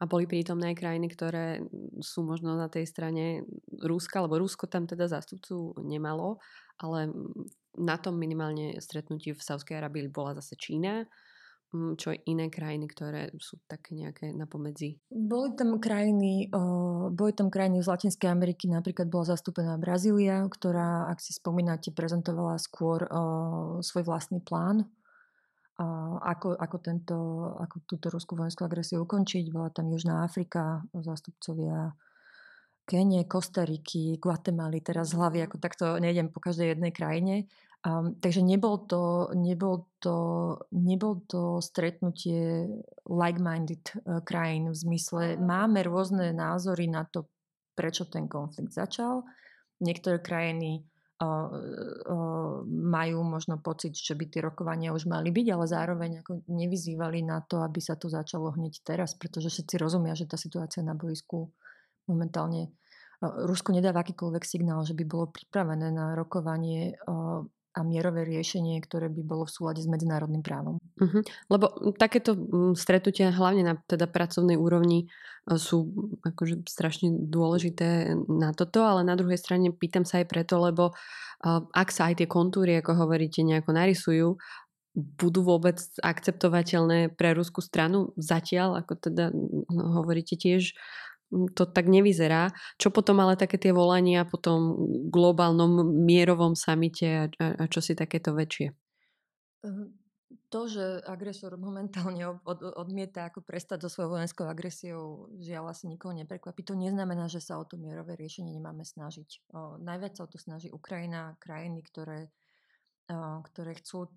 A 0.00 0.06
boli 0.08 0.24
prítomné 0.24 0.72
aj 0.72 0.80
krajiny, 0.80 1.12
ktoré 1.12 1.60
sú 2.00 2.24
možno 2.24 2.56
na 2.56 2.72
tej 2.72 2.88
strane 2.88 3.44
Rúska, 3.68 4.24
lebo 4.24 4.40
Rusko 4.40 4.64
tam 4.64 4.88
teda 4.88 5.10
zástupcu 5.12 5.76
nemalo, 5.84 6.40
ale 6.80 7.12
na 7.76 8.00
tom 8.00 8.16
minimálne 8.16 8.80
stretnutí 8.80 9.36
v 9.36 9.44
Sávskej 9.44 9.76
Arabii 9.76 10.08
bola 10.08 10.38
zase 10.40 10.56
Čína. 10.56 11.04
Čo 11.72 12.16
iné 12.24 12.48
krajiny, 12.48 12.88
ktoré 12.88 13.28
sú 13.36 13.60
také 13.68 13.92
nejaké 13.92 14.32
napomedzi? 14.32 14.96
Boli 15.12 15.52
tam 15.52 15.76
krajiny, 15.76 16.48
boli 17.12 17.32
tam 17.36 17.52
krajiny 17.52 17.84
z 17.84 17.92
Latinskej 17.92 18.32
Ameriky, 18.32 18.72
napríklad 18.72 19.12
bola 19.12 19.36
zastúpená 19.36 19.76
Brazília, 19.76 20.48
ktorá, 20.48 21.12
ak 21.12 21.20
si 21.20 21.36
spomínate, 21.36 21.92
prezentovala 21.92 22.56
skôr 22.56 23.04
svoj 23.84 24.02
vlastný 24.08 24.40
plán, 24.40 24.88
ako, 26.24 26.56
ako, 26.56 26.76
tento, 26.80 27.16
ako 27.60 27.76
túto 27.84 28.08
ruskú 28.08 28.34
vojenskú 28.34 28.64
agresiu 28.64 29.04
ukončiť. 29.04 29.52
Bola 29.52 29.68
tam 29.68 29.92
Južná 29.92 30.24
Afrika, 30.24 30.82
zástupcovia 30.96 31.92
Kenie, 32.88 33.28
Kostariky, 33.28 34.16
Guatemaly, 34.16 34.80
teraz 34.80 35.12
z 35.12 35.20
hlavy, 35.20 35.44
ako 35.44 35.60
takto 35.60 36.00
nejdem 36.00 36.32
po 36.32 36.40
každej 36.40 36.72
jednej 36.72 36.96
krajine. 36.96 37.44
Um, 37.86 38.18
takže 38.18 38.42
nebol 38.42 38.90
to, 38.90 39.30
nebol, 39.38 39.86
to, 40.02 40.16
nebol 40.74 41.22
to 41.30 41.62
stretnutie 41.62 42.66
like-minded 43.06 44.02
uh, 44.02 44.18
krajín 44.26 44.74
v 44.74 44.76
zmysle, 44.76 45.38
máme 45.38 45.86
rôzne 45.86 46.34
názory 46.34 46.90
na 46.90 47.06
to, 47.06 47.30
prečo 47.78 48.10
ten 48.10 48.26
konflikt 48.26 48.74
začal. 48.74 49.22
Niektoré 49.78 50.18
krajiny 50.18 50.82
uh, 51.22 51.46
uh, 51.46 52.66
majú 52.66 53.22
možno 53.22 53.62
pocit, 53.62 53.94
že 53.94 54.18
by 54.18 54.26
tie 54.26 54.42
rokovania 54.42 54.90
už 54.90 55.06
mali 55.06 55.30
byť, 55.30 55.46
ale 55.54 55.64
zároveň 55.70 56.10
ako 56.26 56.50
nevyzývali 56.50 57.22
na 57.22 57.46
to, 57.46 57.62
aby 57.62 57.78
sa 57.78 57.94
to 57.94 58.10
začalo 58.10 58.58
hneď 58.58 58.82
teraz, 58.82 59.14
pretože 59.14 59.54
všetci 59.54 59.78
rozumia, 59.78 60.18
že 60.18 60.26
tá 60.26 60.34
situácia 60.34 60.82
na 60.82 60.98
boisku 60.98 61.54
momentálne 62.10 62.74
Rusko 63.18 63.74
nedáva 63.74 64.06
akýkoľvek 64.06 64.44
signál, 64.46 64.86
že 64.86 64.94
by 64.94 65.02
bolo 65.02 65.34
pripravené 65.34 65.90
na 65.90 66.14
rokovanie 66.14 66.94
a 67.78 67.86
mierové 67.86 68.26
riešenie, 68.26 68.82
ktoré 68.82 69.06
by 69.06 69.22
bolo 69.22 69.46
v 69.46 69.54
súlade 69.54 69.78
s 69.78 69.86
medzinárodným 69.86 70.42
právom. 70.42 70.82
Uh-huh. 70.98 71.22
Lebo 71.46 71.94
takéto 71.94 72.34
stretnutia 72.74 73.30
hlavne 73.30 73.62
na 73.62 73.78
teda 73.86 74.10
pracovnej 74.10 74.58
úrovni 74.58 75.06
sú 75.46 75.88
akože 76.26 76.66
strašne 76.66 77.14
dôležité 77.14 78.18
na 78.26 78.50
toto, 78.50 78.82
ale 78.82 79.06
na 79.06 79.14
druhej 79.14 79.38
strane 79.38 79.70
pýtam 79.70 80.02
sa 80.02 80.20
aj 80.20 80.26
preto, 80.26 80.58
lebo 80.58 80.92
ak 81.72 81.88
sa 81.94 82.10
aj 82.10 82.20
tie 82.20 82.28
kontúry, 82.28 82.76
ako 82.82 83.06
hovoríte, 83.06 83.46
nejako 83.46 83.70
narysujú, 83.70 84.28
budú 84.98 85.40
vôbec 85.46 85.78
akceptovateľné 86.02 87.14
pre 87.14 87.30
ruskú 87.30 87.62
stranu 87.62 88.10
zatiaľ, 88.18 88.82
ako 88.82 88.92
teda 88.98 89.30
hovoríte 89.70 90.34
tiež, 90.34 90.74
to 91.28 91.62
tak 91.68 91.86
nevyzerá. 91.86 92.50
Čo 92.80 92.88
potom 92.88 93.20
ale 93.20 93.36
také 93.36 93.60
tie 93.60 93.72
volania 93.72 94.24
po 94.24 94.40
tom 94.40 94.76
globálnom 95.12 95.84
mierovom 96.04 96.56
samite 96.56 97.06
a, 97.06 97.24
a, 97.36 97.46
a 97.60 97.64
čo 97.68 97.84
si 97.84 97.92
takéto 97.92 98.32
väčšie? 98.32 98.72
Ehm, 99.64 99.92
to, 100.48 100.68
že 100.68 101.04
agresor 101.04 101.60
momentálne 101.60 102.24
od, 102.24 102.60
odmieta 102.76 103.28
ako 103.28 103.44
prestať 103.44 103.84
so 103.84 103.92
svojou 103.92 104.16
vojenskou 104.16 104.48
agresiou, 104.48 105.28
žiaľ 105.36 105.76
asi 105.76 105.88
nikoho 105.88 106.16
neprekvapí. 106.16 106.64
To 106.64 106.76
neznamená, 106.76 107.28
že 107.28 107.44
sa 107.44 107.60
o 107.60 107.64
to 107.68 107.76
mierové 107.76 108.16
riešenie 108.16 108.56
nemáme 108.56 108.84
snažiť. 108.84 109.52
O, 109.52 109.76
najviac 109.76 110.16
sa 110.16 110.24
o 110.24 110.30
to 110.32 110.40
snaží 110.40 110.72
Ukrajina, 110.72 111.36
krajiny, 111.36 111.84
ktoré, 111.84 112.32
ktoré 113.52 113.72
chcú, 113.80 114.12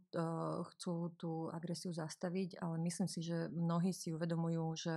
chcú 0.75 0.94
tú 1.15 1.48
agresiu 1.48 1.96
zastaviť, 1.96 2.60
ale 2.60 2.75
myslím 2.84 3.08
si, 3.08 3.24
že 3.24 3.48
mnohí 3.48 3.96
si 3.96 4.12
uvedomujú, 4.12 4.65
že 4.75 4.96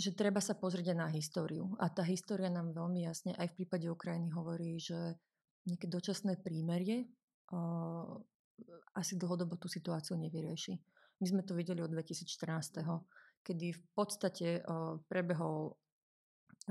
že 0.00 0.16
treba 0.16 0.40
sa 0.40 0.56
pozrieť 0.56 0.96
na 0.96 1.12
históriu. 1.12 1.76
A 1.76 1.92
tá 1.92 2.00
história 2.08 2.48
nám 2.48 2.72
veľmi 2.72 3.04
jasne 3.04 3.36
aj 3.36 3.52
v 3.52 3.56
prípade 3.62 3.84
Ukrajiny 3.92 4.32
hovorí, 4.32 4.80
že 4.80 5.20
nejaké 5.68 5.92
dočasné 5.92 6.40
prímerie 6.40 7.04
uh, 7.52 8.16
asi 8.96 9.20
dlhodobo 9.20 9.60
tú 9.60 9.68
situáciu 9.68 10.16
nevyrieši. 10.16 10.74
My 11.20 11.26
sme 11.28 11.42
to 11.44 11.52
videli 11.52 11.84
od 11.84 11.92
2014, 11.92 12.80
kedy 13.44 13.76
v 13.76 13.82
podstate 13.92 14.64
uh, 14.64 14.96
prebehol, 15.04 15.76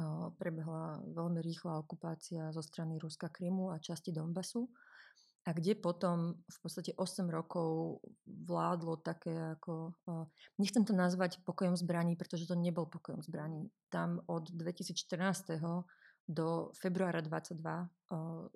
uh, 0.01 0.33
prebehla 0.33 1.05
veľmi 1.05 1.37
rýchla 1.45 1.85
okupácia 1.85 2.49
zo 2.49 2.65
strany 2.65 2.97
Ruska 2.97 3.29
Krymu 3.29 3.69
a 3.69 3.77
časti 3.77 4.09
Donbasu 4.09 4.65
a 5.49 5.53
kde 5.57 5.73
potom 5.73 6.37
v 6.45 6.57
podstate 6.61 6.93
8 6.93 7.25
rokov 7.25 7.97
vládlo 8.29 9.01
také 9.01 9.33
ako, 9.57 9.97
nechcem 10.61 10.85
to 10.85 10.93
nazvať 10.93 11.41
pokojom 11.41 11.73
zbraní, 11.73 12.13
pretože 12.13 12.45
to 12.45 12.53
nebol 12.53 12.85
pokojom 12.85 13.25
zbraní. 13.25 13.73
Tam 13.89 14.21
od 14.29 14.53
2014. 14.53 14.93
do 16.29 16.69
februára 16.77 17.25
22 17.25 17.57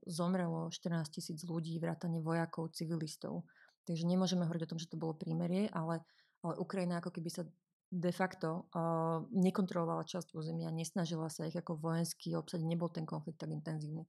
zomrelo 0.06 0.70
14 0.70 1.10
tisíc 1.10 1.42
ľudí, 1.42 1.82
vrátane 1.82 2.22
vojakov, 2.22 2.78
civilistov. 2.78 3.50
Takže 3.90 4.06
nemôžeme 4.06 4.46
hovoriť 4.46 4.64
o 4.70 4.72
tom, 4.78 4.78
že 4.78 4.94
to 4.94 5.02
bolo 5.02 5.18
prímerie, 5.18 5.74
ale, 5.74 6.06
ale 6.46 6.54
Ukrajina 6.62 7.02
ako 7.02 7.10
keby 7.10 7.30
sa 7.34 7.44
de 7.90 8.14
facto 8.14 8.70
uh, 8.70 9.26
nekontrolovala 9.34 10.06
časť 10.06 10.38
územia, 10.38 10.70
nesnažila 10.70 11.30
sa 11.34 11.50
ich 11.50 11.58
ako 11.58 11.78
vojenský 11.78 12.38
obsadiť, 12.38 12.66
nebol 12.70 12.94
ten 12.94 13.10
konflikt 13.10 13.42
tak 13.42 13.50
intenzívny. 13.50 14.06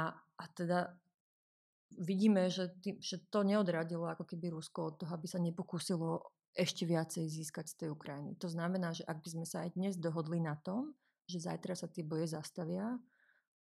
A, 0.00 0.16
a 0.16 0.44
teda 0.56 0.96
vidíme, 1.98 2.46
že, 2.50 2.70
tý, 2.78 2.98
že 3.02 3.18
to 3.30 3.42
neodradilo 3.42 4.06
ako 4.06 4.24
keby 4.26 4.54
Rusko 4.54 4.94
od 4.94 4.94
toho, 5.02 5.12
aby 5.14 5.26
sa 5.26 5.42
nepokúsilo 5.42 6.30
ešte 6.54 6.86
viacej 6.86 7.26
získať 7.30 7.66
z 7.70 7.74
tej 7.84 7.88
Ukrajiny. 7.94 8.34
To 8.42 8.50
znamená, 8.50 8.90
že 8.90 9.06
ak 9.06 9.22
by 9.22 9.28
sme 9.30 9.46
sa 9.46 9.66
aj 9.66 9.78
dnes 9.78 9.94
dohodli 9.98 10.42
na 10.42 10.58
tom, 10.58 10.94
že 11.30 11.42
zajtra 11.42 11.78
sa 11.78 11.86
tie 11.86 12.02
boje 12.02 12.26
zastavia, 12.26 12.98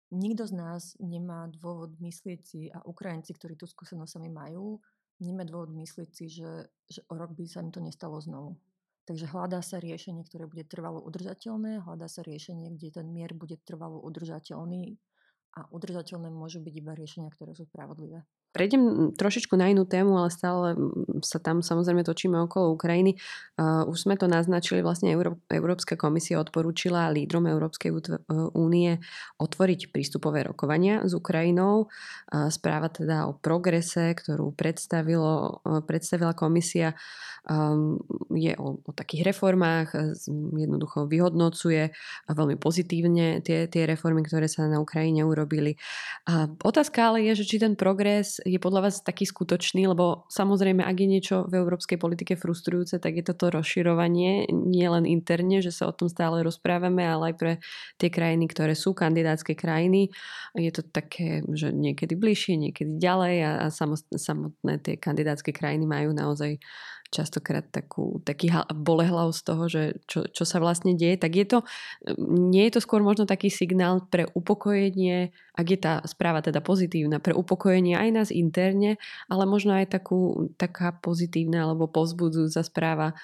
nikto 0.09 0.49
z 0.49 0.53
nás 0.57 0.97
nemá 0.97 1.45
dôvod 1.53 1.93
myslieť 2.01 2.39
si, 2.41 2.61
a 2.73 2.81
Ukrajinci, 2.81 3.37
ktorí 3.37 3.53
tú 3.53 3.69
skúsenosť 3.69 4.17
sami 4.17 4.29
majú, 4.33 4.81
nemá 5.21 5.45
dôvod 5.45 5.69
myslieť 5.69 6.09
si, 6.09 6.25
že, 6.33 6.65
že 6.89 7.05
o 7.09 7.13
rok 7.13 7.37
by 7.37 7.45
sa 7.45 7.61
im 7.61 7.69
to 7.69 7.77
nestalo 7.77 8.17
znovu. 8.17 8.57
Takže 9.05 9.25
hľadá 9.25 9.61
sa 9.65 9.81
riešenie, 9.81 10.21
ktoré 10.25 10.45
bude 10.45 10.65
trvalo 10.65 11.01
udržateľné, 11.01 11.81
hľadá 11.81 12.05
sa 12.05 12.21
riešenie, 12.21 12.73
kde 12.77 13.01
ten 13.01 13.09
mier 13.09 13.33
bude 13.33 13.57
trvalo 13.65 14.01
udržateľný 14.05 14.97
a 15.57 15.65
udržateľné 15.73 16.29
môžu 16.29 16.61
byť 16.61 16.73
iba 16.77 16.93
riešenia, 16.93 17.33
ktoré 17.33 17.57
sú 17.57 17.65
spravodlivé. 17.65 18.21
Prejdem 18.49 19.13
trošičku 19.13 19.53
na 19.53 19.69
inú 19.69 19.85
tému, 19.85 20.17
ale 20.17 20.29
stále 20.33 20.73
sa 21.21 21.37
tam 21.37 21.61
samozrejme 21.61 22.01
točíme 22.01 22.37
okolo 22.49 22.73
Ukrajiny. 22.73 23.15
Už 23.61 23.97
sme 24.07 24.17
to 24.17 24.25
naznačili, 24.25 24.81
vlastne 24.81 25.13
Euró- 25.13 25.37
Európska 25.53 25.93
komisia 25.93 26.41
odporúčila 26.41 27.13
lídrom 27.13 27.45
Európskej 27.45 27.93
únie 28.57 28.97
otvoriť 29.37 29.93
prístupové 29.93 30.47
rokovania 30.49 31.05
s 31.05 31.13
Ukrajinou. 31.13 31.93
Správa 32.49 32.89
teda 32.89 33.29
o 33.29 33.37
progrese, 33.37 34.17
ktorú 34.17 34.53
predstavilo, 34.57 35.61
uh, 35.61 35.81
predstavila 35.85 36.33
komisia, 36.33 36.97
je 38.29 38.53
o, 38.59 38.67
o 38.83 38.91
takých 38.93 39.33
reformách, 39.33 39.95
jednoducho 40.53 41.09
vyhodnocuje 41.09 41.89
veľmi 42.29 42.55
pozitívne 42.59 43.41
tie, 43.41 43.65
tie 43.65 43.83
reformy, 43.89 44.21
ktoré 44.21 44.45
sa 44.45 44.69
na 44.69 44.77
Ukrajine 44.77 45.25
urobili. 45.25 45.79
Otázka 46.61 47.09
ale 47.09 47.25
je, 47.31 47.41
že 47.41 47.47
či 47.49 47.57
ten 47.57 47.73
progres 47.73 48.38
je 48.45 48.59
podľa 48.59 48.89
vás 48.89 49.01
taký 49.03 49.27
skutočný, 49.27 49.87
lebo 49.89 50.27
samozrejme, 50.31 50.83
ak 50.83 50.97
je 50.97 51.07
niečo 51.07 51.35
v 51.47 51.59
európskej 51.59 51.99
politike 51.99 52.33
frustrujúce, 52.39 52.99
tak 52.99 53.19
je 53.19 53.23
toto 53.23 53.51
rozširovanie 53.51 54.47
nie 54.51 54.87
len 54.87 55.03
interne, 55.07 55.59
že 55.59 55.71
sa 55.73 55.89
o 55.89 55.95
tom 55.95 56.07
stále 56.07 56.43
rozprávame, 56.43 57.03
ale 57.03 57.33
aj 57.33 57.35
pre 57.35 57.53
tie 57.99 58.09
krajiny, 58.11 58.47
ktoré 58.51 58.73
sú 58.75 58.95
kandidátske 58.95 59.55
krajiny. 59.55 60.11
Je 60.55 60.71
to 60.71 60.83
také, 60.83 61.43
že 61.51 61.71
niekedy 61.71 62.15
bližšie, 62.15 62.55
niekedy 62.59 62.99
ďalej 62.99 63.35
a, 63.43 63.51
a 63.63 63.67
samotné 64.15 64.73
tie 64.83 64.95
kandidátske 64.99 65.55
krajiny 65.55 65.87
majú 65.87 66.11
naozaj 66.15 66.59
častokrát 67.09 67.65
takú, 67.73 68.21
taký 68.21 68.53
bolehlav 68.69 69.33
z 69.33 69.41
toho, 69.41 69.63
že 69.65 69.83
čo, 70.05 70.29
čo 70.29 70.43
sa 70.45 70.61
vlastne 70.61 70.93
deje, 70.93 71.17
tak 71.17 71.33
je 71.33 71.45
to, 71.45 71.59
nie 72.29 72.69
je 72.69 72.77
to 72.77 72.81
skôr 72.85 73.01
možno 73.01 73.25
taký 73.25 73.49
signál 73.49 74.05
pre 74.05 74.29
upokojenie, 74.37 75.33
ak 75.57 75.67
je 75.67 75.79
tá 75.81 75.93
správa 76.05 76.39
teda 76.45 76.61
pozitívna, 76.61 77.17
pre 77.17 77.33
upokojenie 77.33 77.97
aj 77.97 78.09
nás 78.13 78.29
interne, 78.29 79.01
ale 79.27 79.43
možno 79.49 79.73
aj 79.75 79.89
takú, 79.89 80.53
taká 80.55 80.93
pozitívna 80.95 81.65
alebo 81.65 81.89
pozbudzujúca 81.89 82.61
správa 82.61 83.17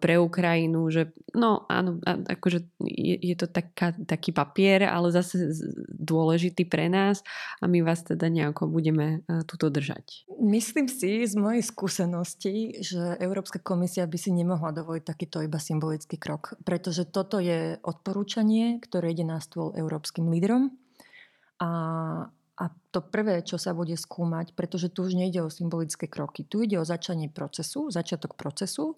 pre 0.00 0.16
Ukrajinu, 0.16 0.88
že 0.88 1.12
no 1.36 1.68
áno, 1.68 2.00
akože 2.04 2.58
je, 2.88 3.16
je 3.20 3.36
to 3.36 3.46
taká, 3.46 3.92
taký 3.94 4.32
papier, 4.32 4.88
ale 4.88 5.12
zase 5.12 5.52
dôležitý 5.92 6.64
pre 6.66 6.88
nás 6.88 7.22
a 7.60 7.68
my 7.68 7.84
vás 7.84 8.02
teda 8.02 8.26
nejako 8.32 8.66
budeme 8.66 9.22
tuto 9.44 9.68
držať. 9.68 10.26
Myslím 10.40 10.88
si 10.88 11.22
z 11.28 11.36
mojej 11.36 11.62
skúsenosti, 11.62 12.80
že 12.80 13.09
Európska 13.18 13.58
komisia 13.58 14.06
by 14.06 14.18
si 14.20 14.30
nemohla 14.30 14.70
dovoliť 14.76 15.02
takýto 15.02 15.42
iba 15.42 15.58
symbolický 15.58 16.20
krok, 16.20 16.54
pretože 16.62 17.08
toto 17.08 17.42
je 17.42 17.80
odporúčanie, 17.82 18.78
ktoré 18.78 19.16
ide 19.16 19.26
na 19.26 19.42
stôl 19.42 19.74
európskym 19.74 20.28
lídrom 20.28 20.76
a, 21.60 21.70
a 22.32 22.64
to 22.88 23.00
prvé, 23.04 23.44
čo 23.44 23.60
sa 23.60 23.76
bude 23.76 23.94
skúmať, 23.94 24.56
pretože 24.56 24.88
tu 24.88 25.04
už 25.04 25.12
nejde 25.12 25.44
o 25.44 25.52
symbolické 25.52 26.08
kroky, 26.08 26.48
tu 26.48 26.64
ide 26.64 26.80
o 26.80 26.88
začanie 26.88 27.28
procesu, 27.28 27.92
začiatok 27.92 28.34
procesu, 28.34 28.96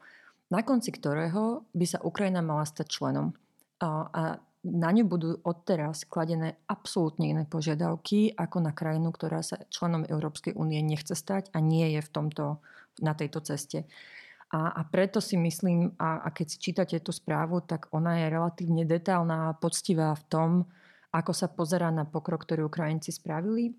na 0.53 0.63
konci 0.63 0.95
ktorého 0.95 1.67
by 1.75 1.87
sa 1.89 1.99
Ukrajina 2.05 2.45
mala 2.45 2.63
stať 2.63 2.87
členom. 2.87 3.35
A, 3.83 3.89
a 4.13 4.23
na 4.63 4.91
ňu 4.95 5.11
budú 5.11 5.31
odteraz 5.43 6.07
kladené 6.07 6.55
absolútne 6.71 7.35
iné 7.35 7.43
požiadavky 7.51 8.31
ako 8.39 8.63
na 8.63 8.71
krajinu, 8.71 9.11
ktorá 9.11 9.43
sa 9.43 9.59
členom 9.75 10.07
Európskej 10.07 10.55
únie 10.55 10.79
nechce 10.87 11.19
stať 11.19 11.51
a 11.51 11.59
nie 11.59 11.99
je 11.99 12.01
v 12.01 12.11
tomto, 12.15 12.63
na 13.01 13.17
tejto 13.17 13.41
ceste. 13.41 13.89
A, 14.53 14.69
a 14.69 14.85
preto 14.85 15.25
si 15.25 15.41
myslím, 15.41 15.97
a, 15.97 16.27
a 16.27 16.29
keď 16.29 16.47
si 16.53 16.59
čítate 16.61 17.01
tú 17.01 17.09
správu, 17.09 17.65
tak 17.65 17.89
ona 17.97 18.21
je 18.21 18.27
relatívne 18.29 18.85
detálna 18.85 19.49
a 19.49 19.57
poctivá 19.57 20.13
v 20.13 20.25
tom, 20.29 20.51
ako 21.09 21.33
sa 21.33 21.49
pozerá 21.49 21.89
na 21.89 22.05
pokrok, 22.05 22.45
ktorý 22.45 22.69
Ukrajinci 22.69 23.17
spravili. 23.17 23.73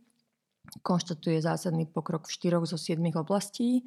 Konštatuje 0.63 1.43
zásadný 1.43 1.86
pokrok 1.91 2.25
v 2.25 2.34
štyroch 2.39 2.63
zo 2.63 2.79
siedmých 2.79 3.20
oblastí. 3.20 3.84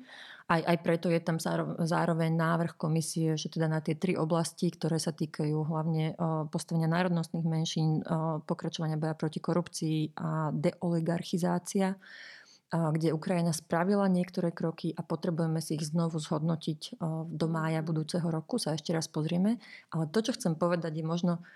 Aj, 0.47 0.61
aj 0.61 0.77
preto 0.85 1.09
je 1.09 1.19
tam 1.25 1.41
zároveň 1.81 2.31
návrh 2.37 2.77
komisie, 2.77 3.35
že 3.35 3.49
teda 3.49 3.67
na 3.67 3.81
tie 3.81 3.97
tri 3.97 4.13
oblasti, 4.13 4.69
ktoré 4.71 5.01
sa 5.01 5.11
týkajú 5.11 5.57
hlavne 5.67 6.15
postavenia 6.53 6.87
národnostných 6.87 7.49
menšín, 7.49 8.05
pokračovania 8.45 9.01
boja 9.01 9.17
proti 9.17 9.41
korupcii 9.41 10.21
a 10.21 10.53
deoligarchizácia, 10.53 11.97
kde 12.73 13.15
Ukrajina 13.15 13.55
spravila 13.55 14.11
niektoré 14.11 14.51
kroky 14.51 14.91
a 14.91 15.07
potrebujeme 15.07 15.63
si 15.63 15.79
ich 15.79 15.87
znovu 15.87 16.19
zhodnotiť 16.19 16.99
do 17.31 17.47
mája 17.47 17.79
budúceho 17.79 18.27
roku, 18.27 18.59
sa 18.59 18.75
ešte 18.75 18.91
raz 18.91 19.07
pozrieme. 19.07 19.63
Ale 19.95 20.11
to, 20.11 20.19
čo 20.19 20.35
chcem 20.35 20.59
povedať, 20.59 20.99
je 20.99 21.07
možno, 21.07 21.47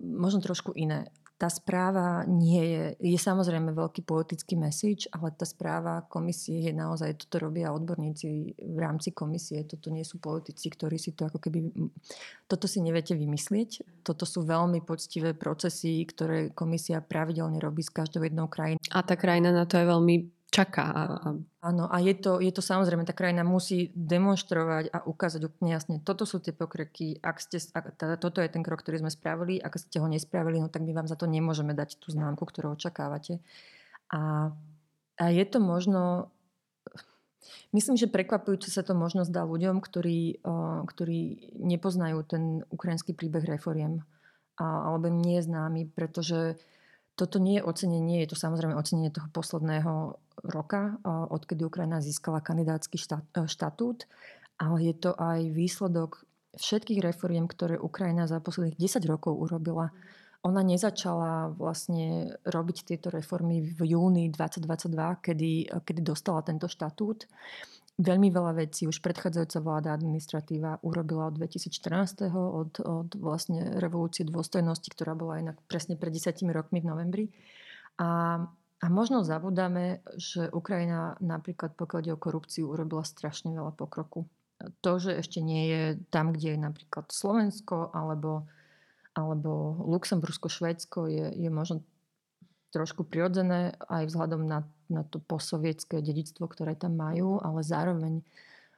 možno 0.00 0.40
trošku 0.40 0.72
iné 0.72 1.12
tá 1.44 1.52
správa 1.52 2.24
nie 2.24 2.64
je, 2.64 2.84
je 3.04 3.18
samozrejme 3.20 3.76
veľký 3.76 4.08
politický 4.08 4.56
message, 4.56 5.04
ale 5.12 5.28
tá 5.36 5.44
správa 5.44 6.00
komisie 6.08 6.64
je 6.64 6.72
naozaj, 6.72 7.20
toto 7.20 7.36
robia 7.44 7.68
odborníci 7.68 8.56
v 8.64 8.78
rámci 8.80 9.12
komisie, 9.12 9.68
toto 9.68 9.92
nie 9.92 10.08
sú 10.08 10.24
politici, 10.24 10.72
ktorí 10.72 10.96
si 10.96 11.12
to 11.12 11.28
ako 11.28 11.44
keby, 11.44 11.68
toto 12.48 12.64
si 12.64 12.80
neviete 12.80 13.12
vymyslieť. 13.12 14.00
Toto 14.00 14.24
sú 14.24 14.48
veľmi 14.48 14.80
poctivé 14.88 15.36
procesy, 15.36 16.00
ktoré 16.08 16.56
komisia 16.56 17.04
pravidelne 17.04 17.60
robí 17.60 17.84
s 17.84 17.92
každou 17.92 18.24
jednou 18.24 18.48
krajinou. 18.48 18.80
A 18.88 19.04
tá 19.04 19.12
krajina 19.12 19.52
na 19.52 19.68
to 19.68 19.76
je 19.76 19.84
veľmi 19.84 20.16
čaká. 20.54 20.86
Áno, 21.58 21.90
a 21.90 21.96
je 21.98 22.14
to, 22.14 22.38
je 22.38 22.54
to 22.54 22.62
samozrejme, 22.62 23.02
tá 23.02 23.10
krajina 23.10 23.42
musí 23.42 23.90
demonstrovať 23.98 24.94
a 24.94 25.02
ukázať 25.02 25.50
úplne 25.50 25.74
jasne, 25.74 25.98
toto 25.98 26.22
sú 26.22 26.38
tie 26.38 26.54
pokroky, 26.54 27.18
ak 27.18 27.42
ste, 27.42 27.58
ak, 27.58 27.98
teda, 27.98 28.14
toto 28.14 28.38
je 28.38 28.46
ten 28.46 28.62
krok, 28.62 28.86
ktorý 28.86 29.02
sme 29.02 29.10
spravili, 29.10 29.58
ak 29.58 29.74
ste 29.74 29.98
ho 29.98 30.06
nespravili, 30.06 30.62
no 30.62 30.70
tak 30.70 30.86
my 30.86 30.94
vám 30.94 31.10
za 31.10 31.18
to 31.18 31.26
nemôžeme 31.26 31.74
dať 31.74 31.98
tú 31.98 32.14
známku, 32.14 32.46
ktorú 32.46 32.78
očakávate. 32.78 33.42
A, 34.14 34.54
a 35.18 35.24
je 35.34 35.44
to 35.50 35.58
možno, 35.58 36.30
myslím, 37.74 37.98
že 37.98 38.06
prekvapujúce 38.06 38.70
sa 38.70 38.86
to 38.86 38.94
možno 38.94 39.26
zdá 39.26 39.42
ľuďom, 39.42 39.82
ktorí, 39.82 40.38
ktorí 40.86 41.50
nepoznajú 41.58 42.22
ten 42.22 42.62
ukrajinský 42.70 43.10
príbeh 43.18 43.42
reforiem, 43.42 44.06
alebo 44.54 45.10
nie 45.10 45.42
je 45.42 45.50
známy, 45.50 45.90
pretože 45.90 46.54
toto 47.14 47.38
nie 47.38 47.62
je 47.62 47.66
ocenenie, 47.66 48.26
je 48.26 48.34
to 48.34 48.36
samozrejme 48.38 48.74
ocenenie 48.74 49.14
toho 49.14 49.30
posledného 49.30 50.18
roka, 50.42 50.98
odkedy 51.06 51.62
Ukrajina 51.62 52.02
získala 52.02 52.42
kandidátsky 52.42 52.98
e, 52.98 53.04
štatút, 53.46 54.10
ale 54.58 54.76
je 54.82 54.94
to 54.98 55.10
aj 55.14 55.40
výsledok 55.54 56.26
všetkých 56.58 57.02
reforiem, 57.02 57.46
ktoré 57.46 57.78
Ukrajina 57.78 58.26
za 58.26 58.38
posledných 58.38 58.78
10 58.78 59.02
rokov 59.06 59.34
urobila. 59.34 59.90
Ona 60.44 60.60
nezačala 60.60 61.54
vlastne 61.56 62.36
robiť 62.44 62.76
tieto 62.84 63.08
reformy 63.08 63.64
v 63.64 63.96
júni 63.96 64.28
2022, 64.28 65.24
kedy, 65.24 65.52
kedy 65.82 66.00
dostala 66.04 66.44
tento 66.44 66.68
štatút. 66.68 67.26
Veľmi 67.94 68.26
veľa 68.26 68.58
vecí 68.58 68.90
už 68.90 68.98
predchádzajúca 69.06 69.58
vláda 69.62 69.94
administratíva 69.94 70.82
urobila 70.82 71.30
od 71.30 71.38
2014. 71.38 72.26
od, 72.34 72.82
od 72.82 73.08
vlastne 73.14 73.78
revolúcie 73.78 74.26
dôstojnosti, 74.26 74.90
ktorá 74.90 75.14
bola 75.14 75.38
inak 75.38 75.62
presne 75.70 75.94
pred 75.94 76.10
desiatimi 76.10 76.50
rokmi 76.50 76.82
v 76.82 76.90
novembri. 76.90 77.24
A, 78.02 78.42
a 78.82 78.86
možno 78.90 79.22
zabudáme, 79.22 80.02
že 80.18 80.50
Ukrajina 80.50 81.14
napríklad 81.22 81.78
pokiaľ 81.78 82.00
ide 82.02 82.12
o 82.18 82.18
korupciu 82.18 82.66
urobila 82.66 83.06
strašne 83.06 83.54
veľa 83.54 83.78
pokroku. 83.78 84.26
To, 84.82 84.98
že 84.98 85.14
ešte 85.14 85.38
nie 85.38 85.70
je 85.70 85.82
tam, 86.10 86.34
kde 86.34 86.58
je 86.58 86.66
napríklad 86.66 87.14
Slovensko 87.14 87.94
alebo, 87.94 88.50
alebo 89.14 89.78
Luxembursko, 89.86 90.50
Švédsko, 90.50 91.06
je, 91.06 91.30
je 91.30 91.46
možno 91.46 91.86
trošku 92.74 93.06
prirodzené 93.06 93.78
aj 93.86 94.10
vzhľadom 94.10 94.42
na, 94.42 94.66
na 94.90 95.06
to 95.06 95.22
posovietské 95.22 96.02
dedictvo, 96.02 96.50
ktoré 96.50 96.74
tam 96.74 96.98
majú, 96.98 97.38
ale 97.38 97.62
zároveň 97.62 98.26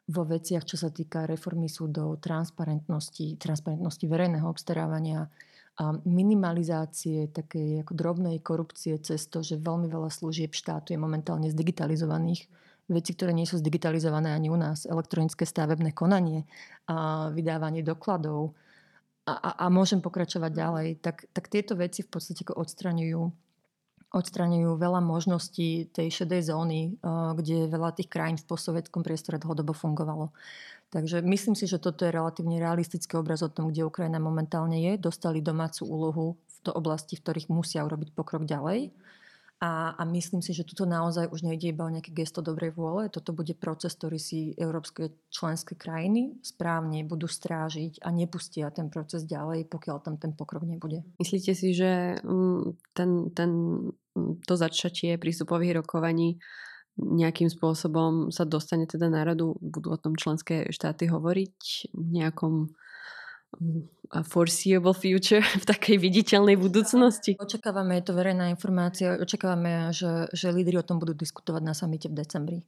vo 0.07 0.23
veciach, 0.29 0.69
čo 0.69 0.77
sa 0.77 0.93
týka 0.93 1.25
reformy 1.25 1.67
súdov, 1.67 2.21
transparentnosti, 2.21 3.41
transparentnosti 3.41 4.05
verejného 4.05 4.45
obstarávania, 4.45 5.33
a 5.77 5.93
minimalizácie 6.09 7.29
takej 7.29 7.85
ako 7.85 7.93
drobnej 7.93 8.41
korupcie 8.41 8.97
cez 8.97 9.29
to, 9.29 9.45
že 9.45 9.61
veľmi 9.61 9.93
veľa 9.93 10.09
služieb 10.09 10.57
štátu 10.57 10.97
je 10.97 11.01
momentálne 11.01 11.53
zdigitalizovaných. 11.53 12.49
Veci, 12.89 13.13
ktoré 13.13 13.37
nie 13.37 13.45
sú 13.45 13.61
zdigitalizované 13.61 14.33
ani 14.33 14.49
u 14.49 14.57
nás. 14.57 14.89
Elektronické 14.89 15.45
stavebné 15.45 15.93
konanie, 15.93 16.49
a 16.89 17.29
vydávanie 17.29 17.85
dokladov 17.85 18.57
a, 19.29 19.37
a, 19.37 19.51
a 19.59 19.65
môžem 19.69 20.01
pokračovať 20.01 20.53
ďalej. 20.55 20.89
Tak, 21.05 21.29
tak 21.37 21.45
tieto 21.53 21.77
veci 21.77 22.01
v 22.01 22.09
podstate 22.09 22.49
odstraňujú 22.49 23.46
odstraňujú 24.17 24.81
veľa 24.81 25.05
možností 25.05 25.93
tej 25.93 26.25
šedej 26.25 26.49
zóny, 26.49 26.81
eh, 26.89 27.31
kde 27.37 27.69
veľa 27.69 27.93
tých 27.93 28.09
krajín 28.09 28.41
v 28.41 28.49
posovetskom 28.49 29.05
priestore 29.05 29.37
dlhodobo 29.37 29.77
fungovalo. 29.77 30.33
Takže 30.89 31.21
myslím 31.21 31.59
si, 31.59 31.67
že 31.67 31.83
toto 31.83 32.07
je 32.07 32.15
relatívne 32.15 32.63
realistický 32.63 33.19
obraz 33.19 33.43
o 33.43 33.51
tom, 33.51 33.69
kde 33.69 33.85
Ukrajina 33.85 34.23
momentálne 34.23 34.79
je. 34.79 34.97
Dostali 34.97 35.43
domácu 35.43 35.83
úlohu 35.83 36.27
v 36.39 36.59
to 36.63 36.71
oblasti, 36.73 37.19
v 37.19 37.23
ktorých 37.27 37.51
musia 37.51 37.83
urobiť 37.83 38.15
pokrok 38.15 38.47
ďalej. 38.47 38.95
A, 39.57 39.97
a 39.97 40.03
myslím 40.05 40.45
si, 40.45 40.53
že 40.53 40.69
toto 40.69 40.85
naozaj 40.85 41.33
už 41.33 41.41
nejde 41.41 41.73
iba 41.73 41.89
o 41.89 41.93
nejaké 41.93 42.13
gesto 42.13 42.45
dobrej 42.45 42.77
vôle. 42.77 43.09
Toto 43.09 43.33
bude 43.33 43.57
proces, 43.57 43.97
ktorý 43.97 44.21
si 44.21 44.53
európske 44.53 45.17
členské 45.33 45.73
krajiny 45.81 46.37
správne 46.45 47.09
budú 47.09 47.25
strážiť 47.25 48.05
a 48.05 48.13
nepustia 48.13 48.69
ten 48.69 48.93
proces 48.93 49.25
ďalej, 49.25 49.73
pokiaľ 49.73 49.97
tam 50.05 50.21
ten 50.21 50.37
pokrok 50.37 50.69
nebude. 50.69 51.09
Myslíte 51.17 51.57
si, 51.57 51.73
že 51.73 52.21
mm, 52.21 52.93
ten, 52.93 53.33
ten, 53.33 53.51
mm, 54.13 54.45
to 54.45 54.55
začatie 54.61 55.17
prístupových 55.17 55.81
rokovaní 55.81 56.37
nejakým 56.97 57.53
spôsobom 57.53 58.33
sa 58.33 58.49
dostane 58.49 58.89
teda 58.89 59.13
národu, 59.13 59.57
budú 59.61 59.93
o 59.93 60.01
tom 60.01 60.17
členské 60.17 60.69
štáty 60.73 61.09
hovoriť 61.09 61.57
v 61.93 62.09
nejakom 62.13 62.73
foreseeable 64.29 64.95
future 64.95 65.43
v 65.43 65.65
takej 65.67 65.97
viditeľnej 65.99 66.55
budúcnosti? 66.55 67.35
Očakávame, 67.41 67.99
je 67.99 68.05
to 68.07 68.15
verejná 68.15 68.53
informácia, 68.53 69.19
očakávame, 69.19 69.91
že, 69.91 70.31
že 70.31 70.55
lídry 70.55 70.79
o 70.79 70.87
tom 70.87 71.03
budú 71.03 71.17
diskutovať 71.17 71.63
na 71.65 71.75
samite 71.75 72.07
v 72.07 72.19
decembri. 72.21 72.59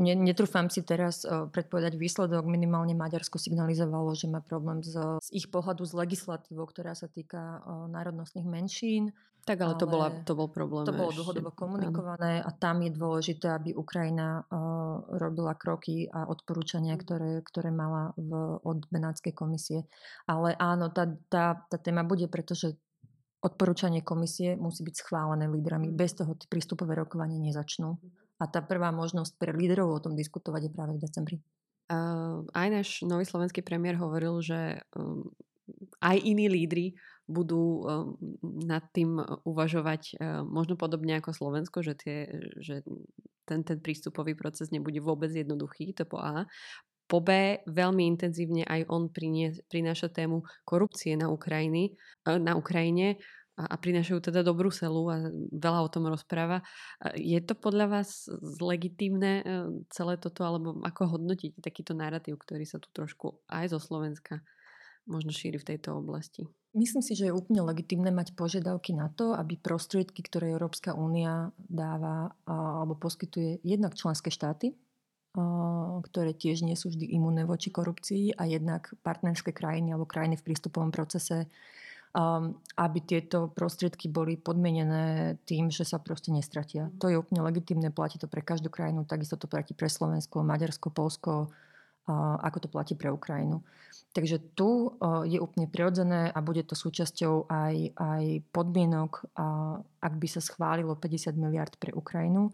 Ne, 0.00 0.18
netrúfam 0.18 0.66
si 0.72 0.82
teraz 0.82 1.22
predpovedať 1.26 1.94
výsledok. 1.94 2.42
Minimálne 2.48 2.98
Maďarsko 2.98 3.38
signalizovalo, 3.38 4.16
že 4.18 4.26
má 4.26 4.42
problém 4.42 4.82
z, 4.82 4.98
z 5.22 5.28
ich 5.30 5.46
pohľadu 5.46 5.86
s 5.86 5.92
legislatívou, 5.94 6.66
ktorá 6.66 6.96
sa 6.98 7.06
týka 7.06 7.62
národnostných 7.92 8.48
menšín. 8.48 9.14
Tak 9.40 9.56
ale, 9.64 9.72
ale 9.72 9.80
to, 9.80 9.86
bola, 9.88 10.08
to 10.24 10.32
bol 10.36 10.48
problém. 10.52 10.84
To 10.84 10.92
bolo 10.92 11.16
dlhodobo 11.16 11.50
komunikované 11.56 12.44
a 12.44 12.50
tam 12.52 12.84
je 12.84 12.92
dôležité, 12.92 13.48
aby 13.48 13.72
Ukrajina 13.72 14.44
uh, 14.44 15.00
robila 15.16 15.56
kroky 15.56 16.04
a 16.12 16.28
odporúčania, 16.28 16.92
ktoré, 17.00 17.40
ktoré 17.40 17.72
mala 17.72 18.12
v, 18.20 18.60
od 18.60 18.84
Benátskej 18.92 19.32
komisie. 19.32 19.88
Ale 20.28 20.52
áno, 20.60 20.92
tá, 20.92 21.08
tá, 21.32 21.56
tá 21.66 21.76
téma 21.80 22.04
bude, 22.04 22.28
pretože 22.28 22.76
odporúčanie 23.40 24.04
komisie 24.04 24.60
musí 24.60 24.84
byť 24.84 24.94
schválené 25.00 25.48
lídrami. 25.48 25.88
Bez 25.88 26.20
toho 26.20 26.36
prístupové 26.36 26.92
rokovanie 27.00 27.40
nezačnú. 27.40 27.96
A 28.40 28.44
tá 28.44 28.60
prvá 28.60 28.92
možnosť 28.92 29.40
pre 29.40 29.56
líderov 29.56 29.88
o 29.88 30.02
tom 30.04 30.12
diskutovať 30.16 30.68
je 30.68 30.70
práve 30.72 30.92
v 30.96 31.02
decembri. 31.02 31.36
Uh, 31.90 32.44
aj 32.54 32.68
náš 32.70 32.88
nový 33.02 33.24
slovenský 33.26 33.64
premiér 33.64 33.98
hovoril, 33.98 34.38
že 34.44 34.84
um, 34.94 35.26
aj 36.00 36.16
iní 36.22 36.46
lídry 36.46 36.94
budú 37.30 37.62
um, 37.62 38.18
nad 38.42 38.82
tým 38.90 39.22
uvažovať 39.46 40.02
uh, 40.18 40.42
možno 40.42 40.74
podobne 40.74 41.22
ako 41.22 41.30
Slovensko, 41.30 41.86
že, 41.86 41.94
tie, 41.94 42.18
že 42.58 42.82
ten, 43.46 43.62
ten 43.62 43.78
prístupový 43.78 44.34
proces 44.34 44.74
nebude 44.74 44.98
vôbec 44.98 45.30
jednoduchý, 45.30 45.94
to 45.94 46.02
po 46.02 46.18
A. 46.18 46.50
Po 47.06 47.22
B 47.22 47.62
veľmi 47.66 48.06
intenzívne 48.06 48.66
aj 48.66 48.90
on 48.90 49.10
prinie, 49.10 49.54
prináša 49.70 50.10
tému 50.10 50.42
korupcie 50.66 51.14
na, 51.14 51.30
Ukrajiny, 51.30 51.94
uh, 52.26 52.42
na 52.42 52.58
Ukrajine 52.58 53.22
a, 53.54 53.70
a 53.70 53.74
prinášajú 53.78 54.30
teda 54.30 54.42
do 54.42 54.50
Bruselu 54.58 55.02
a 55.06 55.16
veľa 55.54 55.80
o 55.86 55.92
tom 55.92 56.10
rozpráva. 56.10 56.66
Je 57.14 57.38
to 57.44 57.54
podľa 57.54 57.86
vás 58.00 58.26
legitímne 58.58 59.42
celé 59.92 60.14
toto, 60.16 60.42
alebo 60.42 60.82
ako 60.82 61.18
hodnotíte 61.18 61.62
takýto 61.62 61.92
narratív, 61.92 62.40
ktorý 62.40 62.66
sa 62.66 62.82
tu 62.82 62.88
trošku 62.90 63.42
aj 63.52 63.70
zo 63.70 63.78
Slovenska 63.78 64.42
možno 65.10 65.34
šíri 65.34 65.58
v 65.58 65.68
tejto 65.74 65.98
oblasti? 65.98 66.46
Myslím 66.70 67.02
si, 67.02 67.18
že 67.18 67.26
je 67.26 67.34
úplne 67.34 67.66
legitimné 67.66 68.14
mať 68.14 68.38
požiadavky 68.38 68.94
na 68.94 69.10
to, 69.10 69.34
aby 69.34 69.58
prostriedky, 69.58 70.22
ktoré 70.22 70.54
Európska 70.54 70.94
únia 70.94 71.50
dáva 71.66 72.30
alebo 72.46 72.94
poskytuje 72.94 73.58
jednak 73.66 73.98
členské 73.98 74.30
štáty, 74.30 74.78
ktoré 76.06 76.30
tiež 76.30 76.62
nie 76.62 76.78
sú 76.78 76.94
vždy 76.94 77.10
imunné 77.10 77.42
voči 77.42 77.74
korupcii 77.74 78.38
a 78.38 78.46
jednak 78.46 78.94
partnerské 79.02 79.50
krajiny 79.50 79.90
alebo 79.90 80.06
krajiny 80.06 80.38
v 80.38 80.46
prístupovom 80.46 80.94
procese 80.94 81.50
um, 82.14 82.58
aby 82.78 82.98
tieto 83.02 83.50
prostriedky 83.52 84.10
boli 84.10 84.34
podmienené 84.34 85.38
tým, 85.46 85.70
že 85.70 85.86
sa 85.86 86.02
proste 86.02 86.34
nestratia. 86.34 86.90
To 86.98 87.06
je 87.10 87.18
úplne 87.18 87.42
legitimné, 87.44 87.94
platí 87.94 88.18
to 88.18 88.26
pre 88.26 88.42
každú 88.42 88.70
krajinu, 88.70 89.06
takisto 89.06 89.38
to 89.38 89.46
platí 89.46 89.74
pre 89.74 89.86
Slovensko, 89.86 90.42
Maďarsko, 90.42 90.90
Polsko, 90.90 91.54
ako 92.08 92.58
to 92.64 92.68
platí 92.72 92.94
pre 92.96 93.10
Ukrajinu. 93.12 93.64
Takže 94.10 94.42
tu 94.58 94.98
je 95.26 95.38
úplne 95.38 95.70
prirodzené 95.70 96.34
a 96.34 96.38
bude 96.42 96.66
to 96.66 96.74
súčasťou 96.74 97.46
aj, 97.46 97.94
aj 97.94 98.24
podmienok, 98.50 99.34
ak 100.02 100.14
by 100.18 100.26
sa 100.26 100.42
schválilo 100.42 100.98
50 100.98 101.34
miliard 101.38 101.70
pre 101.78 101.94
Ukrajinu. 101.94 102.50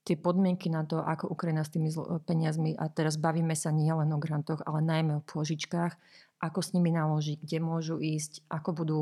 Tie 0.00 0.16
podmienky 0.16 0.72
na 0.72 0.86
to, 0.86 1.02
ako 1.04 1.28
Ukrajina 1.28 1.60
s 1.60 1.74
tými 1.74 1.92
peniazmi, 2.24 2.72
a 2.78 2.88
teraz 2.88 3.20
bavíme 3.20 3.52
sa 3.52 3.68
nie 3.68 3.90
len 3.92 4.08
o 4.14 4.18
grantoch, 4.22 4.64
ale 4.64 4.80
najmä 4.80 5.20
o 5.20 5.26
pôžičkách, 5.26 5.92
ako 6.40 6.58
s 6.64 6.72
nimi 6.72 6.88
naloží, 6.94 7.36
kde 7.36 7.60
môžu 7.60 8.00
ísť, 8.00 8.46
ako 8.48 8.70
budú 8.72 9.00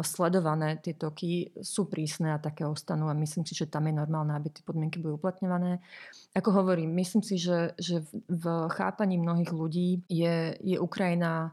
sledované 0.00 0.80
tie 0.80 0.96
toky 0.96 1.52
sú 1.60 1.84
prísne 1.84 2.32
a 2.32 2.40
také 2.40 2.64
ostanú 2.64 3.12
a 3.12 3.18
myslím 3.18 3.44
si, 3.44 3.52
že 3.52 3.68
tam 3.68 3.84
je 3.84 3.94
normálne, 3.94 4.32
aby 4.32 4.48
tie 4.48 4.64
podmienky 4.64 4.96
boli 4.96 5.20
uplatňované. 5.20 5.84
Ako 6.32 6.64
hovorím, 6.64 6.96
myslím 6.96 7.20
si, 7.20 7.36
že, 7.36 7.76
že 7.76 8.00
v 8.28 8.44
chápaní 8.72 9.20
mnohých 9.20 9.52
ľudí 9.52 10.00
je, 10.08 10.56
je 10.64 10.76
Ukrajina 10.80 11.52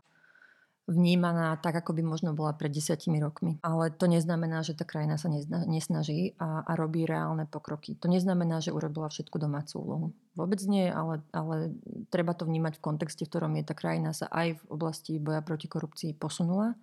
vnímaná 0.83 1.55
tak, 1.63 1.79
ako 1.79 1.95
by 1.95 2.03
možno 2.03 2.35
bola 2.35 2.51
pred 2.51 2.67
desiatimi 2.67 3.15
rokmi. 3.23 3.55
Ale 3.63 3.87
to 3.95 4.03
neznamená, 4.03 4.67
že 4.67 4.75
tá 4.75 4.83
krajina 4.83 5.15
sa 5.15 5.31
nesnaží 5.63 6.35
a, 6.35 6.59
a 6.67 6.71
robí 6.75 7.07
reálne 7.07 7.47
pokroky. 7.47 7.95
To 8.03 8.11
neznamená, 8.11 8.59
že 8.59 8.75
urobila 8.75 9.07
všetku 9.07 9.39
domácu 9.39 9.79
úlohu. 9.79 10.07
Vôbec 10.35 10.59
nie, 10.67 10.91
ale, 10.91 11.23
ale 11.31 11.71
treba 12.11 12.35
to 12.35 12.43
vnímať 12.43 12.79
v 12.79 12.83
kontexte, 12.83 13.23
v 13.23 13.31
ktorom 13.31 13.55
je 13.55 13.63
tá 13.63 13.75
krajina 13.75 14.11
sa 14.11 14.27
aj 14.27 14.59
v 14.59 14.63
oblasti 14.67 15.15
boja 15.23 15.39
proti 15.39 15.71
korupcii 15.71 16.19
posunula 16.19 16.75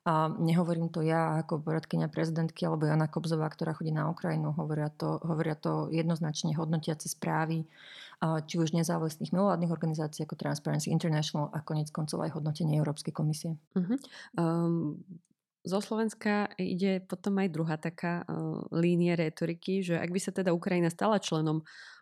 a 0.00 0.32
nehovorím 0.32 0.88
to 0.88 1.04
ja 1.04 1.44
ako 1.44 1.60
poradkynia 1.60 2.08
prezidentky 2.08 2.64
alebo 2.64 2.88
Jana 2.88 3.04
Kobzová, 3.04 3.52
ktorá 3.52 3.76
chodí 3.76 3.92
na 3.92 4.08
Ukrajinu. 4.08 4.56
Hovoria 4.56 4.88
to, 4.88 5.20
hovoria 5.20 5.52
to 5.52 5.92
jednoznačne 5.92 6.56
hodnotiace 6.56 7.04
správy, 7.12 7.68
či 8.20 8.54
už 8.56 8.72
nezávislých 8.72 9.32
mimovládnych 9.32 9.68
organizácií 9.68 10.24
ako 10.24 10.40
Transparency 10.40 10.88
International 10.88 11.52
a 11.52 11.60
konec 11.60 11.92
koncov 11.92 12.24
aj 12.24 12.32
hodnotenie 12.32 12.80
Európskej 12.80 13.12
komisie. 13.12 13.60
Uh-huh. 13.76 13.96
Um, 14.40 15.04
zo 15.60 15.84
Slovenska 15.84 16.48
ide 16.56 17.04
potom 17.04 17.36
aj 17.36 17.48
druhá 17.52 17.76
taká 17.76 18.24
uh, 18.24 18.64
línia 18.72 19.12
retoriky, 19.12 19.84
že 19.84 20.00
ak 20.00 20.08
by 20.08 20.20
sa 20.20 20.32
teda 20.32 20.56
Ukrajina 20.56 20.88
stala 20.88 21.20
členom 21.20 21.60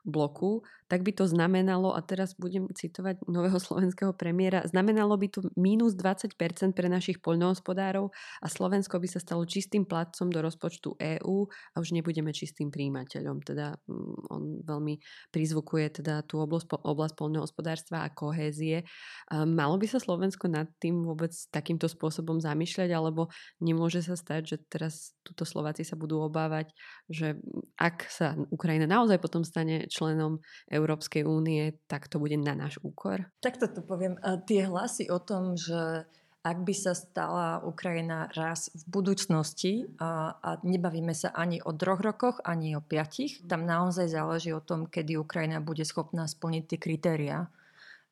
bloku, 0.08 0.64
tak 0.88 1.04
by 1.04 1.12
to 1.12 1.28
znamenalo, 1.28 1.92
a 1.92 2.00
teraz 2.00 2.32
budem 2.32 2.66
citovať 2.72 3.28
nového 3.28 3.60
slovenského 3.66 4.16
premiéra, 4.16 4.64
znamenalo 4.64 5.14
by 5.20 5.28
to 5.28 5.40
mínus 5.54 5.92
20% 5.92 6.34
pre 6.72 6.88
našich 6.88 7.20
poľnohospodárov 7.20 8.08
a 8.40 8.46
Slovensko 8.48 8.96
by 8.96 9.08
sa 9.08 9.20
stalo 9.20 9.44
čistým 9.44 9.84
platcom 9.84 10.32
do 10.32 10.40
rozpočtu 10.40 10.96
EÚ 10.96 11.36
a 11.46 11.76
už 11.76 11.92
nebudeme 11.92 12.32
čistým 12.32 12.72
príjimateľom. 12.72 13.44
Teda 13.44 13.76
mm, 13.84 14.32
on 14.32 14.42
veľmi 14.64 14.96
prizvukuje 15.28 16.00
teda 16.00 16.24
tú 16.24 16.40
oblasť, 16.40 16.80
oblasť 16.80 17.14
poľnohospodárstva 17.14 18.08
a 18.08 18.12
kohézie. 18.12 18.88
Malo 19.30 19.76
by 19.76 19.86
sa 19.86 20.00
Slovensko 20.00 20.48
nad 20.48 20.72
tým 20.80 21.04
vôbec 21.04 21.30
takýmto 21.52 21.84
spôsobom 21.84 22.40
zamýšľať, 22.40 22.88
alebo 22.96 23.28
nemôže 23.60 24.00
sa 24.00 24.16
stať, 24.16 24.42
že 24.48 24.56
teraz 24.72 25.12
túto 25.20 25.44
Slováci 25.44 25.84
sa 25.84 26.00
budú 26.00 26.24
obávať, 26.24 26.72
že 27.12 27.36
ak 27.76 28.08
sa 28.08 28.32
Ukrajina 28.48 28.88
naozaj 28.88 29.20
potom 29.20 29.44
stane 29.44 29.84
členom 29.98 30.38
Európskej 30.70 31.26
únie, 31.26 31.74
tak 31.90 32.06
to 32.06 32.22
bude 32.22 32.38
na 32.38 32.54
náš 32.54 32.78
úkor? 32.86 33.26
Tak 33.42 33.58
to 33.58 33.82
poviem. 33.82 34.14
A 34.22 34.38
tie 34.38 34.70
hlasy 34.70 35.10
o 35.10 35.18
tom, 35.18 35.58
že 35.58 36.06
ak 36.46 36.64
by 36.64 36.74
sa 36.74 36.94
stala 36.94 37.60
Ukrajina 37.66 38.30
raz 38.32 38.70
v 38.70 38.82
budúcnosti 38.88 39.90
a, 39.98 40.38
a 40.38 40.50
nebavíme 40.62 41.10
sa 41.10 41.34
ani 41.34 41.58
o 41.60 41.74
troch 41.74 41.98
rokoch, 41.98 42.38
ani 42.46 42.78
o 42.78 42.80
piatich, 42.80 43.42
tam 43.44 43.66
naozaj 43.66 44.08
záleží 44.08 44.54
o 44.54 44.62
tom, 44.62 44.86
kedy 44.86 45.18
Ukrajina 45.18 45.58
bude 45.58 45.82
schopná 45.82 46.30
splniť 46.30 46.64
tie 46.70 46.78
kritériá, 46.78 47.38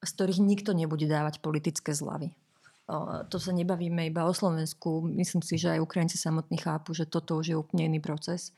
z 0.03 0.11
ktorých 0.13 0.43
nikto 0.43 0.75
nebude 0.75 1.07
dávať 1.07 1.39
politické 1.41 1.95
zlavy. 1.95 2.35
O, 2.91 3.25
to 3.31 3.39
sa 3.39 3.55
nebavíme 3.55 4.05
iba 4.07 4.27
o 4.27 4.35
Slovensku. 4.35 5.07
Myslím 5.07 5.43
si, 5.43 5.57
že 5.57 5.79
aj 5.79 5.83
Ukrajinci 5.87 6.19
samotní 6.19 6.59
chápu, 6.59 6.93
že 6.93 7.07
toto 7.07 7.39
už 7.39 7.47
je 7.55 7.57
úplne 7.57 7.89
iný 7.89 8.03
proces 8.03 8.53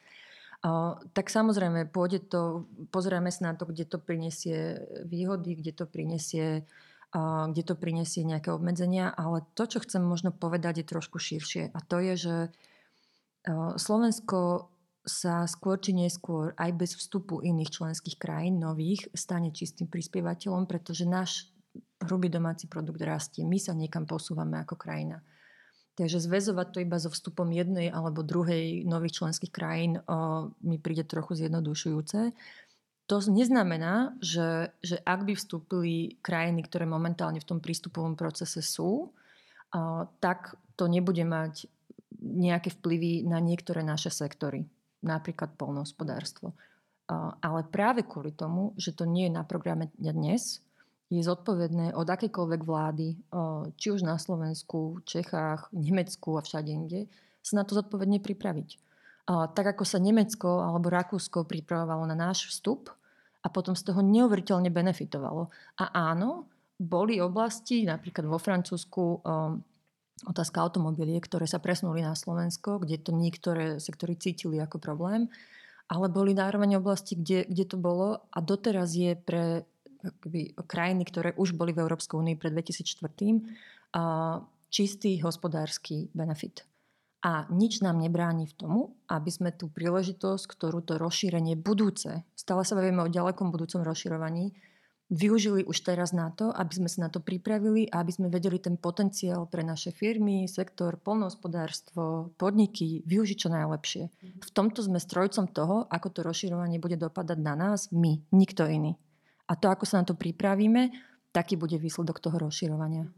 tak 1.14 1.26
samozrejme, 1.30 1.86
pôjde 1.94 2.26
to, 2.26 2.66
pozrieme 2.90 3.30
sa 3.30 3.50
na 3.50 3.54
to, 3.54 3.70
kde 3.70 3.86
to 3.86 4.02
prinesie 4.02 4.82
výhody, 5.06 5.54
kde 5.54 5.72
to 5.72 5.84
prinesie 5.86 6.66
kde 7.48 7.64
to 7.64 7.72
prinesie 7.72 8.20
nejaké 8.20 8.52
obmedzenia, 8.52 9.08
ale 9.08 9.40
to, 9.56 9.64
čo 9.64 9.80
chcem 9.80 10.04
možno 10.04 10.28
povedať, 10.28 10.84
je 10.84 10.92
trošku 10.92 11.16
širšie. 11.16 11.72
A 11.72 11.78
to 11.80 12.04
je, 12.04 12.14
že 12.20 12.36
Slovensko 13.80 14.68
sa 15.08 15.48
skôr 15.48 15.80
či 15.80 15.96
neskôr 15.96 16.52
aj 16.60 16.70
bez 16.76 16.92
vstupu 17.00 17.40
iných 17.40 17.80
členských 17.80 18.20
krajín, 18.20 18.60
nových, 18.60 19.08
stane 19.16 19.56
čistým 19.56 19.88
prispievateľom, 19.88 20.68
pretože 20.68 21.08
náš 21.08 21.48
hrubý 22.04 22.28
domáci 22.28 22.68
produkt 22.68 23.00
rastie. 23.00 23.40
My 23.40 23.56
sa 23.56 23.72
niekam 23.72 24.04
posúvame 24.04 24.60
ako 24.60 24.76
krajina. 24.76 25.24
Takže 25.98 26.22
zväzovať 26.22 26.66
to 26.70 26.78
iba 26.86 26.94
so 27.02 27.10
vstupom 27.10 27.50
jednej 27.50 27.90
alebo 27.90 28.22
druhej 28.22 28.86
nových 28.86 29.18
členských 29.18 29.50
krajín 29.50 29.98
o, 29.98 30.54
mi 30.62 30.78
príde 30.78 31.02
trochu 31.02 31.34
zjednodušujúce. 31.34 32.30
To 33.10 33.16
neznamená, 33.26 34.14
že, 34.22 34.70
že 34.78 35.02
ak 35.02 35.26
by 35.26 35.34
vstúpili 35.34 36.22
krajiny, 36.22 36.62
ktoré 36.62 36.86
momentálne 36.86 37.42
v 37.42 37.48
tom 37.50 37.58
prístupovom 37.58 38.14
procese 38.14 38.62
sú, 38.62 39.10
o, 39.10 39.80
tak 40.22 40.54
to 40.78 40.86
nebude 40.86 41.26
mať 41.26 41.66
nejaké 42.22 42.70
vplyvy 42.78 43.26
na 43.26 43.42
niektoré 43.42 43.82
naše 43.82 44.14
sektory, 44.14 44.66
napríklad 45.02 45.54
polnohospodárstvo. 45.58 46.54
Ale 47.42 47.64
práve 47.70 48.04
kvôli 48.04 48.34
tomu, 48.34 48.74
že 48.74 48.92
to 48.92 49.06
nie 49.06 49.30
je 49.30 49.32
na 49.32 49.46
programe 49.46 49.88
dnes, 49.96 50.60
je 51.08 51.24
zodpovedné 51.24 51.96
od 51.96 52.04
akékoľvek 52.04 52.60
vlády, 52.68 53.16
či 53.80 53.86
už 53.88 54.04
na 54.04 54.20
Slovensku, 54.20 55.00
Čechách, 55.08 55.72
Nemecku 55.72 56.36
a 56.36 56.44
všade 56.44 56.68
inde, 56.68 57.08
sa 57.40 57.56
na 57.56 57.64
to 57.64 57.72
zodpovedne 57.72 58.20
pripraviť. 58.20 58.76
Tak 59.28 59.76
ako 59.76 59.84
sa 59.88 59.96
Nemecko 60.00 60.60
alebo 60.64 60.92
Rakúsko 60.92 61.48
pripravovalo 61.48 62.04
na 62.08 62.16
náš 62.16 62.52
vstup 62.52 62.92
a 63.40 63.48
potom 63.48 63.72
z 63.72 63.88
toho 63.88 64.04
neuveriteľne 64.04 64.68
benefitovalo. 64.68 65.48
A 65.80 66.12
áno, 66.12 66.44
boli 66.76 67.24
oblasti, 67.24 67.88
napríklad 67.88 68.28
vo 68.28 68.36
Francúzsku, 68.36 69.24
otázka 70.28 70.58
automobilie, 70.60 71.16
ktoré 71.24 71.48
sa 71.48 71.62
presunuli 71.62 72.04
na 72.04 72.12
Slovensko, 72.12 72.84
kde 72.84 73.00
to 73.00 73.16
niektoré 73.16 73.80
sektory 73.80 74.18
cítili 74.18 74.60
ako 74.60 74.76
problém, 74.76 75.32
ale 75.88 76.12
boli 76.12 76.36
zároveň 76.36 76.76
oblasti, 76.82 77.16
kde, 77.16 77.48
kde 77.48 77.64
to 77.64 77.80
bolo 77.80 78.20
a 78.28 78.38
doteraz 78.44 78.92
je 78.92 79.16
pre 79.16 79.64
krajiny, 80.64 81.02
ktoré 81.06 81.30
už 81.34 81.54
boli 81.54 81.74
v 81.74 81.82
Európskej 81.84 82.16
únii 82.18 82.36
pred 82.38 82.54
2004, 82.54 83.94
a 83.96 84.02
čistý 84.68 85.16
hospodársky 85.24 86.12
benefit. 86.12 86.68
A 87.24 87.50
nič 87.50 87.82
nám 87.82 87.98
nebráni 87.98 88.46
v 88.46 88.54
tomu, 88.54 88.80
aby 89.10 89.30
sme 89.32 89.50
tú 89.50 89.66
príležitosť, 89.66 90.44
ktorú 90.46 90.86
to 90.86 91.02
rozšírenie 91.02 91.58
budúce, 91.58 92.22
stále 92.38 92.62
sa 92.62 92.78
bavíme 92.78 93.02
o 93.02 93.10
ďalekom 93.10 93.50
budúcom 93.50 93.82
rozširovaní, 93.82 94.54
využili 95.08 95.64
už 95.64 95.82
teraz 95.82 96.12
na 96.12 96.28
to, 96.30 96.52
aby 96.52 96.72
sme 96.78 96.88
sa 96.88 97.08
na 97.08 97.10
to 97.10 97.18
pripravili 97.24 97.88
a 97.88 98.04
aby 98.04 98.12
sme 98.12 98.28
vedeli 98.28 98.60
ten 98.60 98.76
potenciál 98.76 99.48
pre 99.48 99.64
naše 99.64 99.90
firmy, 99.90 100.44
sektor, 100.46 101.00
polnohospodárstvo, 101.00 102.36
podniky 102.36 103.02
využiť 103.08 103.36
čo 103.40 103.48
najlepšie. 103.48 104.04
V 104.44 104.50
tomto 104.52 104.84
sme 104.84 105.00
strojcom 105.00 105.48
toho, 105.50 105.88
ako 105.88 106.08
to 106.12 106.20
rozširovanie 106.22 106.78
bude 106.78 107.00
dopadať 107.00 107.38
na 107.40 107.56
nás, 107.56 107.88
my, 107.90 108.20
nikto 108.30 108.68
iný. 108.68 109.00
A 109.48 109.52
to, 109.56 109.72
ako 109.72 109.88
sa 109.88 110.00
na 110.00 110.04
to 110.04 110.14
pripravíme, 110.14 110.92
taký 111.32 111.56
bude 111.56 111.80
výsledok 111.80 112.20
toho 112.20 112.36
rozširovania. 112.36 113.08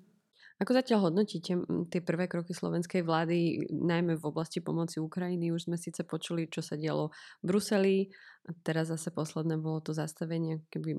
Ako 0.61 0.77
zatiaľ 0.77 1.09
hodnotíte 1.09 1.57
tie 1.89 2.01
prvé 2.05 2.29
kroky 2.29 2.53
slovenskej 2.53 3.01
vlády, 3.01 3.65
najmä 3.73 4.21
v 4.21 4.29
oblasti 4.29 4.61
pomoci 4.61 5.01
Ukrajiny? 5.01 5.49
Už 5.57 5.73
sme 5.73 5.81
síce 5.81 6.05
počuli, 6.05 6.53
čo 6.53 6.61
sa 6.61 6.77
dialo 6.77 7.09
v 7.41 7.45
Bruseli, 7.49 7.97
a 8.45 8.53
teraz 8.61 8.93
zase 8.93 9.09
posledné 9.09 9.57
bolo 9.57 9.81
to 9.81 9.97
zastavenie 9.97 10.65
keby 10.69 10.97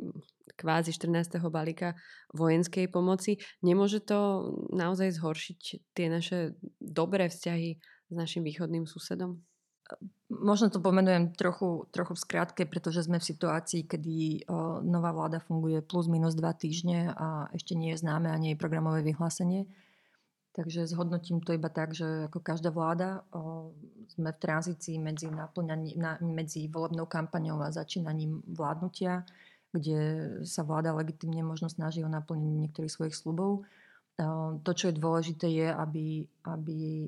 kvázi 0.57 0.93
14. 0.93 1.41
balíka 1.49 1.93
vojenskej 2.33 2.89
pomoci. 2.89 3.37
Nemôže 3.61 4.01
to 4.01 4.49
naozaj 4.73 5.13
zhoršiť 5.17 5.59
tie 5.93 6.09
naše 6.09 6.57
dobré 6.81 7.29
vzťahy 7.29 7.77
s 8.09 8.13
našim 8.13 8.41
východným 8.41 8.89
susedom? 8.89 9.41
Možno 10.31 10.71
to 10.71 10.79
pomenujem 10.79 11.35
trochu, 11.35 11.91
trochu 11.91 12.15
v 12.15 12.23
skratke, 12.23 12.63
pretože 12.63 13.03
sme 13.03 13.19
v 13.19 13.29
situácii, 13.35 13.83
kedy 13.83 14.47
nová 14.87 15.11
vláda 15.11 15.43
funguje 15.43 15.83
plus 15.83 16.07
minus 16.07 16.39
dva 16.39 16.55
týždne 16.55 17.11
a 17.11 17.51
ešte 17.51 17.75
nie 17.75 17.91
je 17.91 17.99
známe 17.99 18.31
ani 18.31 18.55
jej 18.55 18.57
programové 18.57 19.03
vyhlásenie. 19.03 19.67
Takže 20.55 20.87
zhodnotím 20.87 21.43
to 21.43 21.51
iba 21.51 21.67
tak, 21.67 21.91
že 21.91 22.31
ako 22.31 22.39
každá 22.39 22.71
vláda 22.71 23.27
sme 24.07 24.31
v 24.31 24.39
tranzícii 24.39 24.99
medzi, 25.03 25.27
na, 25.27 26.15
medzi 26.23 26.67
volebnou 26.71 27.07
kampaňou 27.11 27.59
a 27.59 27.75
začínaním 27.75 28.39
vládnutia, 28.47 29.27
kde 29.75 29.99
sa 30.47 30.63
vláda 30.63 30.95
legitimne 30.95 31.43
možno 31.43 31.67
snaží 31.67 32.03
o 32.03 32.11
naplnenie 32.11 32.67
niektorých 32.67 32.91
svojich 32.91 33.15
slubov. 33.15 33.67
To, 34.63 34.71
čo 34.75 34.91
je 34.91 34.99
dôležité, 34.99 35.47
je, 35.51 35.67
aby, 35.71 36.23
aby 36.47 37.07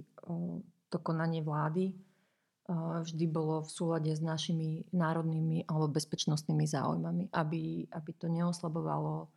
to 0.91 0.97
konanie 0.99 1.39
vlády 1.39 1.91
vždy 2.71 3.25
bolo 3.27 3.63
v 3.63 3.69
súlade 3.69 4.11
s 4.15 4.23
našimi 4.23 4.87
národnými 4.95 5.67
alebo 5.67 5.91
bezpečnostnými 5.91 6.63
záujmami, 6.63 7.33
aby, 7.35 7.87
aby 7.91 8.11
to 8.15 8.31
neoslabovalo 8.31 9.27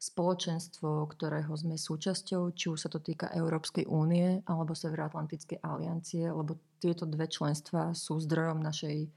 spoločenstvo, 0.00 1.04
ktorého 1.12 1.52
sme 1.52 1.76
súčasťou, 1.76 2.56
či 2.56 2.72
už 2.72 2.78
sa 2.80 2.88
to 2.88 3.04
týka 3.04 3.28
Európskej 3.36 3.84
únie 3.84 4.40
alebo 4.48 4.72
Severoatlantickej 4.72 5.60
aliancie, 5.60 6.24
lebo 6.32 6.56
tieto 6.80 7.04
dve 7.04 7.28
členstva 7.28 7.92
sú 7.92 8.16
zdrojom 8.16 8.64
našej 8.64 9.12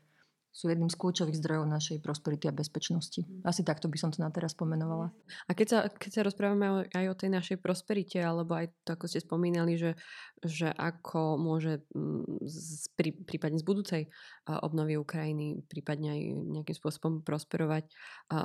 sú 0.54 0.70
jedným 0.70 0.94
z 0.94 1.00
kľúčových 1.02 1.42
zdrojov 1.42 1.66
našej 1.66 1.98
prosperity 2.06 2.46
a 2.46 2.54
bezpečnosti. 2.54 3.26
Mhm. 3.26 3.42
Asi 3.42 3.66
takto 3.66 3.90
by 3.90 3.98
som 3.98 4.14
to 4.14 4.22
na 4.22 4.30
teraz 4.30 4.54
pomenovala. 4.54 5.10
A 5.50 5.58
keď 5.58 5.68
sa, 5.68 5.80
keď 5.90 6.12
sa 6.14 6.22
rozprávame 6.22 6.86
aj 6.94 7.06
o 7.10 7.18
tej 7.18 7.30
našej 7.34 7.58
prosperite, 7.58 8.22
alebo 8.22 8.54
aj 8.54 8.70
to, 8.86 8.94
ako 8.94 9.10
ste 9.10 9.26
spomínali, 9.26 9.74
že, 9.82 9.98
že 10.46 10.70
ako 10.70 11.42
môže 11.42 11.82
mm, 11.98 12.46
z, 12.46 12.86
prí, 12.94 13.18
prípadne 13.18 13.58
z 13.58 13.66
budúcej 13.66 14.02
obnovy 14.46 15.02
Ukrajiny, 15.02 15.66
prípadne 15.66 16.14
aj 16.14 16.22
nejakým 16.62 16.78
spôsobom 16.78 17.26
prosperovať 17.26 17.90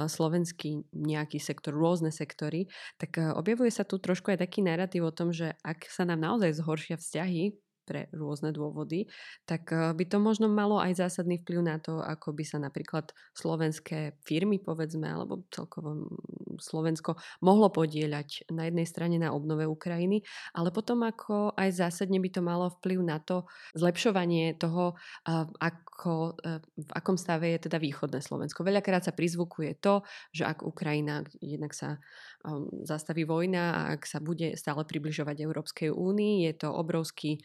slovenský 0.08 0.88
nejaký 0.96 1.36
sektor, 1.36 1.76
rôzne 1.76 2.08
sektory, 2.08 2.72
tak 2.96 3.20
objavuje 3.36 3.68
sa 3.68 3.84
tu 3.84 4.00
trošku 4.00 4.32
aj 4.32 4.40
taký 4.40 4.64
narratív 4.64 5.10
o 5.10 5.12
tom, 5.12 5.34
že 5.34 5.58
ak 5.60 5.90
sa 5.92 6.08
nám 6.08 6.24
naozaj 6.24 6.56
zhoršia 6.56 6.96
vzťahy 6.96 7.67
pre 7.88 8.12
rôzne 8.12 8.52
dôvody, 8.52 9.08
tak 9.48 9.72
eh, 9.72 9.96
by 9.96 10.04
to 10.04 10.20
možno 10.20 10.52
malo 10.52 10.76
aj 10.76 11.00
zásadný 11.00 11.40
vplyv 11.40 11.60
na 11.64 11.80
to, 11.80 12.04
ako 12.04 12.36
by 12.36 12.44
sa 12.44 12.60
napríklad 12.60 13.16
slovenské 13.32 14.20
firmy, 14.28 14.60
povedzme, 14.60 15.08
alebo 15.08 15.48
celkovo 15.48 16.04
mm, 16.04 16.60
Slovensko 16.60 17.16
mohlo 17.40 17.72
podieľať 17.72 18.52
na 18.52 18.68
jednej 18.68 18.84
strane 18.84 19.16
na 19.16 19.32
obnove 19.32 19.64
Ukrajiny, 19.64 20.20
ale 20.52 20.68
potom 20.68 21.00
ako 21.00 21.56
aj 21.56 21.72
zásadne 21.72 22.20
by 22.20 22.28
to 22.28 22.44
malo 22.44 22.68
vplyv 22.76 23.00
na 23.00 23.16
to 23.24 23.48
zlepšovanie 23.72 24.60
toho, 24.60 24.92
eh, 25.24 25.48
ako, 25.64 26.36
eh, 26.44 26.60
v 26.60 26.90
akom 26.92 27.16
stave 27.16 27.48
je 27.56 27.64
teda 27.64 27.80
východné 27.80 28.20
Slovensko. 28.20 28.60
Veľakrát 28.60 29.08
sa 29.08 29.16
prizvukuje 29.16 29.80
to, 29.80 30.04
že 30.36 30.44
ak 30.44 30.60
Ukrajina 30.60 31.24
jednak 31.40 31.72
sa 31.72 32.02
um, 32.44 32.66
zastaví 32.84 33.24
vojna 33.24 33.74
a 33.74 33.80
ak 33.96 34.02
sa 34.06 34.18
bude 34.18 34.54
stále 34.58 34.82
približovať 34.84 35.42
Európskej 35.42 35.90
únii, 35.94 36.50
je 36.50 36.52
to 36.58 36.68
obrovský 36.70 37.42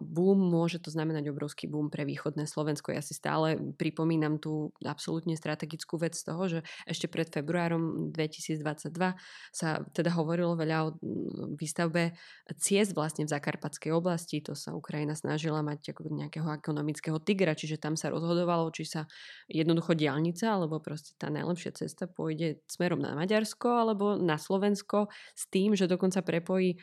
boom, 0.00 0.38
môže 0.38 0.78
to 0.78 0.92
znamenať 0.94 1.30
obrovský 1.30 1.66
boom 1.66 1.90
pre 1.90 2.06
východné 2.06 2.46
Slovensko. 2.46 2.94
Ja 2.94 3.02
si 3.02 3.12
stále 3.12 3.58
pripomínam 3.76 4.38
tú 4.38 4.72
absolútne 4.84 5.34
strategickú 5.34 5.98
vec 5.98 6.14
z 6.14 6.24
toho, 6.24 6.42
že 6.46 6.58
ešte 6.86 7.10
pred 7.10 7.28
februárom 7.28 8.12
2022 8.14 8.62
sa 9.52 9.68
teda 9.92 10.10
hovorilo 10.14 10.54
veľa 10.54 10.78
o 10.86 10.88
výstavbe 11.58 12.16
ciest 12.56 12.94
vlastne 12.94 13.26
v 13.26 13.32
Zakarpatskej 13.32 13.90
oblasti. 13.92 14.40
To 14.46 14.54
sa 14.54 14.72
Ukrajina 14.72 15.18
snažila 15.18 15.60
mať 15.60 15.92
ako 15.92 16.08
nejakého 16.08 16.46
ekonomického 16.56 17.18
tigra, 17.20 17.58
čiže 17.58 17.82
tam 17.82 17.98
sa 17.98 18.08
rozhodovalo, 18.12 18.70
či 18.70 18.86
sa 18.86 19.04
jednoducho 19.50 19.98
diálnica 19.98 20.54
alebo 20.54 20.78
proste 20.78 21.14
tá 21.18 21.28
najlepšia 21.28 21.74
cesta 21.74 22.06
pôjde 22.06 22.62
smerom 22.70 23.02
na 23.02 23.12
Maďarsko 23.18 23.68
alebo 23.68 24.16
na 24.16 24.38
Slovensko 24.38 25.10
s 25.34 25.44
tým, 25.50 25.74
že 25.74 25.90
dokonca 25.90 26.22
prepojí 26.22 26.74
e, 26.74 26.78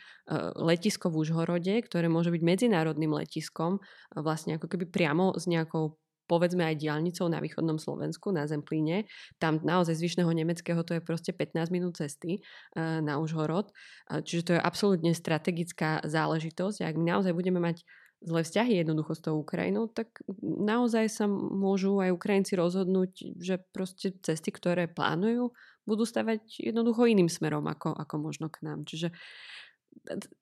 letisko 0.60 1.10
v 1.10 1.24
Užhorode, 1.24 1.76
ktoré 1.86 2.08
môže 2.08 2.30
byť 2.30 2.44
medzi 2.44 2.68
medzinárodným 2.74 3.14
letiskom, 3.14 3.78
vlastne 4.18 4.58
ako 4.58 4.66
keby 4.66 4.90
priamo 4.90 5.38
s 5.38 5.46
nejakou 5.46 6.02
povedzme 6.26 6.66
aj 6.66 6.82
diálnicou 6.82 7.30
na 7.30 7.38
východnom 7.38 7.78
Slovensku, 7.78 8.34
na 8.34 8.50
Zemplíne. 8.50 9.06
Tam 9.38 9.62
naozaj 9.62 10.02
z 10.02 10.04
Vyšného 10.10 10.32
Nemeckého 10.34 10.82
to 10.82 10.98
je 10.98 11.06
proste 11.06 11.30
15 11.30 11.70
minút 11.70 12.02
cesty 12.02 12.42
na 12.80 13.22
Užhorod. 13.22 13.70
Čiže 14.10 14.42
to 14.42 14.52
je 14.58 14.62
absolútne 14.66 15.14
strategická 15.14 16.02
záležitosť. 16.02 16.90
Ak 16.90 16.98
my 16.98 17.14
naozaj 17.14 17.38
budeme 17.38 17.62
mať 17.62 17.86
zlé 18.24 18.42
vzťahy 18.48 18.82
jednoducho 18.82 19.14
s 19.14 19.22
tou 19.22 19.36
Ukrajinou, 19.36 19.92
tak 19.92 20.24
naozaj 20.42 21.12
sa 21.12 21.28
môžu 21.30 22.00
aj 22.00 22.16
Ukrajinci 22.16 22.56
rozhodnúť, 22.56 23.36
že 23.38 23.60
proste 23.76 24.16
cesty, 24.24 24.50
ktoré 24.50 24.88
plánujú, 24.88 25.52
budú 25.84 26.08
stavať 26.08 26.64
jednoducho 26.64 27.04
iným 27.04 27.28
smerom 27.28 27.68
ako, 27.68 27.92
ako 28.00 28.16
možno 28.16 28.48
k 28.48 28.64
nám. 28.64 28.88
Čiže 28.88 29.12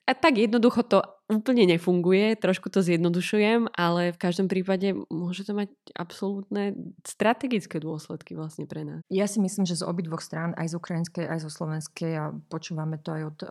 a 0.09 0.13
tak 0.17 0.41
jednoducho 0.41 0.83
to 0.83 0.99
úplne 1.31 1.63
nefunguje, 1.63 2.35
trošku 2.35 2.67
to 2.67 2.83
zjednodušujem, 2.83 3.71
ale 3.71 4.11
v 4.11 4.19
každom 4.19 4.51
prípade 4.51 4.91
môže 5.07 5.47
to 5.47 5.55
mať 5.55 5.71
absolútne 5.95 6.75
strategické 7.07 7.79
dôsledky 7.79 8.35
vlastne 8.35 8.67
pre 8.67 8.83
nás. 8.83 8.99
Ja 9.07 9.29
si 9.31 9.39
myslím, 9.39 9.63
že 9.63 9.79
z 9.79 9.87
obidvoch 9.87 10.19
strán, 10.19 10.51
aj 10.59 10.75
z 10.75 10.77
ukrajinskej, 10.81 11.25
aj 11.29 11.39
zo 11.47 11.51
slovenskej, 11.53 12.11
a 12.19 12.25
počúvame 12.51 12.99
to 12.99 13.15
aj 13.15 13.23
od 13.23 13.37
um, 13.47 13.49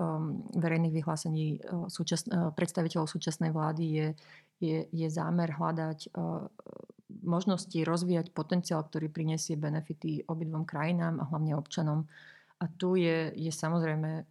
verejných 0.52 0.94
vyhlásení 1.00 1.46
uh, 1.64 1.88
súčas, 1.88 2.28
uh, 2.28 2.52
predstaviteľov 2.52 3.08
súčasnej 3.08 3.54
vlády, 3.54 3.84
je, 3.88 4.08
je, 4.60 4.78
je 4.92 5.06
zámer 5.08 5.56
hľadať 5.56 6.12
uh, 6.12 6.44
možnosti 7.24 7.74
rozvíjať 7.74 8.30
potenciál, 8.36 8.84
ktorý 8.84 9.08
prinesie 9.08 9.56
benefity 9.56 10.28
obidvom 10.28 10.68
krajinám 10.68 11.18
a 11.18 11.28
hlavne 11.32 11.56
občanom. 11.56 12.06
A 12.60 12.68
tu 12.68 12.92
je, 13.00 13.32
je 13.32 13.48
samozrejme 13.48 14.28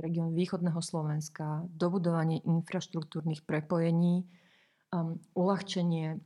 región 0.00 0.32
východného 0.32 0.80
Slovenska, 0.80 1.68
dobudovanie 1.68 2.40
infraštruktúrnych 2.48 3.44
prepojení, 3.44 4.24
um, 4.88 5.20
uľahčenie 5.36 6.16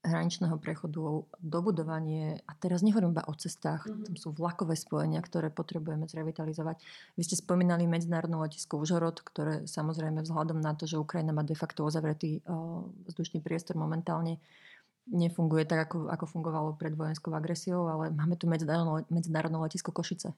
hraničného 0.00 0.56
prechodu, 0.56 1.28
dobudovanie, 1.44 2.40
a 2.48 2.52
teraz 2.56 2.80
nehovorím 2.80 3.12
iba 3.12 3.24
o 3.28 3.36
cestách, 3.36 3.84
mm-hmm. 3.84 4.04
tam 4.08 4.16
sú 4.16 4.28
vlakové 4.32 4.72
spojenia, 4.72 5.20
ktoré 5.20 5.52
potrebujeme 5.52 6.08
zrevitalizovať. 6.08 6.80
Vy 7.20 7.22
ste 7.28 7.36
spomínali 7.36 7.84
medzinárodné 7.84 8.40
letisko 8.40 8.80
Užhorod, 8.80 9.20
ktoré 9.20 9.68
samozrejme 9.68 10.24
vzhľadom 10.24 10.56
na 10.56 10.72
to, 10.72 10.88
že 10.88 10.96
Ukrajina 10.96 11.36
má 11.36 11.44
de 11.44 11.52
facto 11.52 11.84
uzavretý 11.84 12.40
uh, 12.48 12.80
vzdušný 13.12 13.44
priestor 13.44 13.76
momentálne, 13.76 14.40
nefunguje 15.10 15.66
tak, 15.66 15.90
ako, 15.90 16.06
ako 16.06 16.24
fungovalo 16.26 16.78
pred 16.78 16.94
vojenskou 16.94 17.34
agresiou, 17.34 17.90
ale 17.90 18.14
máme 18.14 18.38
tu 18.38 18.46
medzinárodné, 18.46 19.58
letisko 19.58 19.90
Košice, 19.90 20.32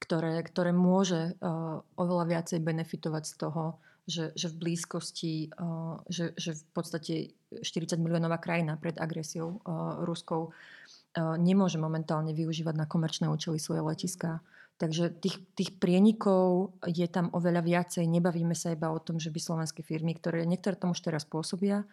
ktoré, 0.00 0.40
ktoré 0.40 0.72
môže 0.72 1.36
uh, 1.38 1.84
oveľa 2.00 2.24
viacej 2.26 2.58
benefitovať 2.64 3.24
z 3.28 3.34
toho, 3.36 3.64
že, 4.08 4.32
že 4.34 4.48
v 4.48 4.56
blízkosti, 4.56 5.34
uh, 5.54 6.00
že, 6.08 6.32
že 6.34 6.56
v 6.56 6.64
podstate 6.72 7.14
40 7.60 8.00
miliónová 8.00 8.40
krajina 8.40 8.80
pred 8.80 8.96
agresiou 8.96 9.60
uh, 9.60 10.00
ruskou 10.08 10.50
uh, 10.50 11.36
nemôže 11.36 11.76
momentálne 11.76 12.32
využívať 12.32 12.74
na 12.74 12.88
komerčné 12.88 13.28
účely 13.28 13.60
svoje 13.60 13.84
letiská. 13.84 14.40
Takže 14.80 15.12
tých, 15.12 15.44
tých 15.52 15.76
prienikov 15.76 16.72
je 16.88 17.04
tam 17.04 17.28
oveľa 17.36 17.60
viacej. 17.60 18.08
Nebavíme 18.08 18.56
sa 18.56 18.72
iba 18.72 18.88
o 18.88 18.96
tom, 18.96 19.20
že 19.20 19.28
by 19.28 19.36
slovenské 19.36 19.84
firmy, 19.84 20.16
ktoré 20.16 20.48
niektoré 20.48 20.72
tomu 20.72 20.96
už 20.96 21.04
teraz 21.04 21.28
pôsobia, 21.28 21.84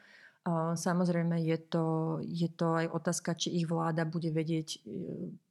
Samozrejme 0.79 1.43
je 1.43 1.57
to, 1.59 1.85
je 2.23 2.47
to 2.47 2.79
aj 2.79 2.87
otázka, 2.87 3.35
či 3.35 3.51
ich 3.51 3.67
vláda 3.67 4.07
bude 4.07 4.31
vedieť 4.31 4.79
e, 4.79 4.95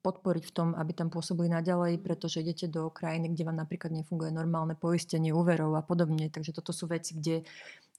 podporiť 0.00 0.44
v 0.48 0.54
tom, 0.56 0.68
aby 0.72 0.96
tam 0.96 1.12
pôsobili 1.12 1.52
naďalej, 1.52 2.00
pretože 2.00 2.40
idete 2.40 2.64
do 2.64 2.88
krajiny, 2.88 3.28
kde 3.36 3.44
vám 3.44 3.60
napríklad 3.60 3.92
nefunguje 3.92 4.32
normálne 4.32 4.72
poistenie 4.72 5.36
úverov 5.36 5.76
a 5.76 5.84
podobne. 5.84 6.32
Takže 6.32 6.56
toto 6.56 6.72
sú 6.72 6.88
veci, 6.88 7.12
kde 7.12 7.44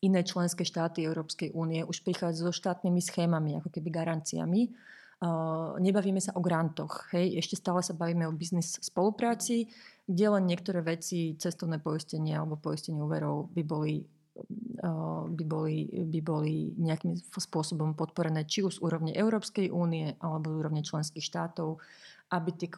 iné 0.02 0.26
členské 0.26 0.66
štáty 0.66 1.06
Európskej 1.06 1.54
únie 1.54 1.86
už 1.86 2.02
prichádzajú 2.02 2.50
so 2.50 2.54
štátnymi 2.54 3.02
schémami, 3.02 3.62
ako 3.62 3.70
keby 3.70 3.94
garanciami. 3.94 4.74
nebavíme 5.78 6.22
sa 6.22 6.34
o 6.34 6.42
grantoch. 6.42 7.14
Hej? 7.14 7.38
Ešte 7.46 7.62
stále 7.62 7.86
sa 7.86 7.94
bavíme 7.94 8.26
o 8.26 8.34
biznis 8.34 8.82
spolupráci, 8.82 9.70
kde 10.10 10.26
len 10.34 10.50
niektoré 10.50 10.82
veci, 10.82 11.38
cestovné 11.38 11.78
poistenie 11.78 12.34
alebo 12.34 12.58
poistenie 12.58 13.06
úverov 13.06 13.54
by 13.54 13.62
boli 13.62 14.02
by 15.28 15.44
boli, 15.48 15.90
by 15.90 16.20
boli 16.22 16.72
nejakým 16.78 17.18
spôsobom 17.18 17.98
podporené 17.98 18.46
či 18.46 18.62
už 18.62 18.78
z 18.78 18.84
úrovne 18.86 19.12
Európskej 19.14 19.74
únie 19.74 20.14
alebo 20.22 20.54
z 20.54 20.58
úrovne 20.62 20.82
členských 20.86 21.26
štátov, 21.26 21.82
aby 22.28 22.50
tie, 22.54 22.70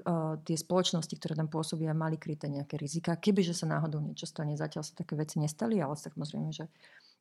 tie 0.46 0.58
spoločnosti, 0.58 1.12
ktoré 1.18 1.34
tam 1.34 1.50
pôsobia, 1.50 1.92
mali 1.98 2.22
kryté 2.22 2.48
nejaké 2.48 2.78
rizika. 2.78 3.18
Kebyže 3.18 3.58
sa 3.58 3.66
náhodou 3.68 4.00
niečo 4.00 4.30
stane, 4.30 4.54
zatiaľ 4.54 4.86
sa 4.86 4.94
také 4.94 5.18
veci 5.18 5.42
nestali, 5.42 5.82
ale 5.82 5.98
samozrejme, 5.98 6.50
že 6.54 6.70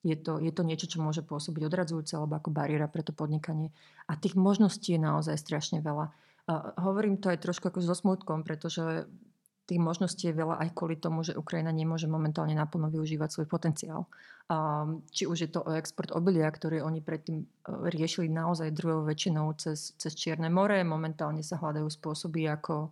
je 0.07 0.15
to, 0.15 0.39
je 0.39 0.53
to 0.55 0.63
niečo, 0.63 0.87
čo 0.87 1.03
môže 1.03 1.27
pôsobiť 1.27 1.67
odradzujúce 1.67 2.15
alebo 2.15 2.39
ako 2.39 2.55
bariéra 2.55 2.87
pre 2.87 3.03
to 3.03 3.11
podnikanie. 3.11 3.75
A 4.07 4.15
tých 4.15 4.39
možností 4.39 4.95
je 4.95 5.01
naozaj 5.03 5.35
strašne 5.35 5.83
veľa. 5.83 6.15
Uh, 6.47 6.71
hovorím 6.79 7.19
to 7.19 7.35
aj 7.35 7.43
trošku 7.43 7.69
ako 7.69 7.83
so 7.83 7.97
smutkom, 7.99 8.47
pretože 8.47 9.11
tých 9.69 9.77
možností 9.77 10.33
je 10.33 10.41
veľa 10.41 10.65
aj 10.65 10.69
kvôli 10.73 10.97
tomu, 10.97 11.21
že 11.21 11.37
Ukrajina 11.37 11.69
nemôže 11.69 12.09
momentálne 12.09 12.57
naplno 12.57 12.89
využívať 12.89 13.29
svoj 13.29 13.47
potenciál. 13.53 14.09
Či 15.13 15.29
už 15.29 15.39
je 15.45 15.51
to 15.53 15.61
o 15.61 15.77
export 15.77 16.09
obilia, 16.17 16.49
ktorý 16.49 16.81
oni 16.81 17.05
predtým 17.05 17.45
e, 17.45 17.47
riešili 17.93 18.33
naozaj 18.33 18.73
druhou 18.73 19.05
väčšinou 19.05 19.53
cez, 19.61 19.93
cez 20.01 20.17
Čierne 20.17 20.49
more. 20.49 20.81
Momentálne 20.89 21.45
sa 21.45 21.61
hľadajú 21.61 21.85
spôsoby, 21.85 22.49
ako, 22.49 22.89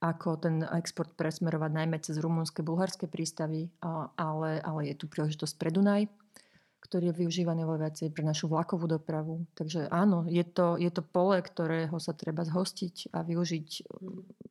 ako 0.00 0.28
ten 0.40 0.64
export 0.72 1.12
presmerovať 1.12 1.70
najmä 1.76 2.00
cez 2.00 2.16
rumunské, 2.16 2.64
bulharské 2.64 3.04
prístavy, 3.04 3.68
ale, 4.16 4.64
ale 4.64 4.80
je 4.88 4.94
tu 4.96 5.04
príležitosť 5.12 5.54
pre 5.60 5.68
Dunaj 5.68 6.08
ktorý 6.94 7.10
je 7.10 7.26
využívaný 7.26 7.66
oveľa 7.66 7.90
viacej 7.90 8.14
pre 8.14 8.22
našu 8.22 8.46
vlakovú 8.46 8.86
dopravu. 8.86 9.50
Takže 9.58 9.90
áno, 9.90 10.30
je 10.30 10.46
to, 10.46 10.78
je 10.78 10.86
to 10.94 11.02
pole, 11.02 11.34
ktorého 11.42 11.98
sa 11.98 12.14
treba 12.14 12.46
zhostiť 12.46 13.10
a 13.10 13.26
využiť. 13.26 13.68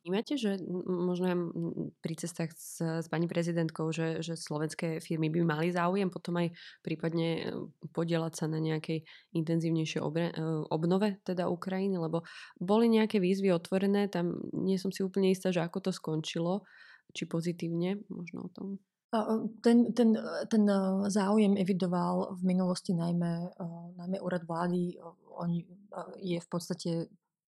Vnímate, 0.04 0.36
že 0.36 0.60
možno 0.84 1.48
pri 2.04 2.20
cestách 2.20 2.52
s, 2.52 2.84
s 2.84 3.08
pani 3.08 3.32
prezidentkou, 3.32 3.88
že, 3.96 4.20
že 4.20 4.36
slovenské 4.36 5.00
firmy 5.00 5.32
by 5.32 5.40
mali 5.40 5.72
záujem 5.72 6.12
potom 6.12 6.36
aj 6.36 6.52
prípadne 6.84 7.28
e, 7.40 7.44
podielať 7.96 8.36
sa 8.36 8.44
na 8.44 8.60
nejakej 8.60 9.08
intenzívnejšej 9.32 10.04
obre, 10.04 10.28
e, 10.28 10.36
obnove 10.68 11.16
teda 11.24 11.48
Ukrajiny, 11.48 11.96
lebo 11.96 12.28
boli 12.60 12.92
nejaké 12.92 13.24
výzvy 13.24 13.56
otvorené, 13.56 14.12
tam 14.12 14.36
nie 14.52 14.76
som 14.76 14.92
si 14.92 15.00
úplne 15.00 15.32
istá, 15.32 15.48
že 15.48 15.64
ako 15.64 15.88
to 15.88 15.90
skončilo, 15.96 16.60
či 17.16 17.24
pozitívne, 17.24 18.04
možno 18.12 18.44
o 18.44 18.52
tom. 18.52 18.84
Ten, 19.62 19.94
ten, 19.94 20.18
ten 20.50 20.62
záujem 21.06 21.54
evidoval 21.54 22.34
v 22.34 22.42
minulosti 22.42 22.90
najmä, 22.98 23.54
najmä 23.94 24.18
úrad 24.18 24.42
vlády. 24.42 24.98
Oni 25.38 25.62
je 26.18 26.38
v 26.42 26.48
podstate 26.50 26.90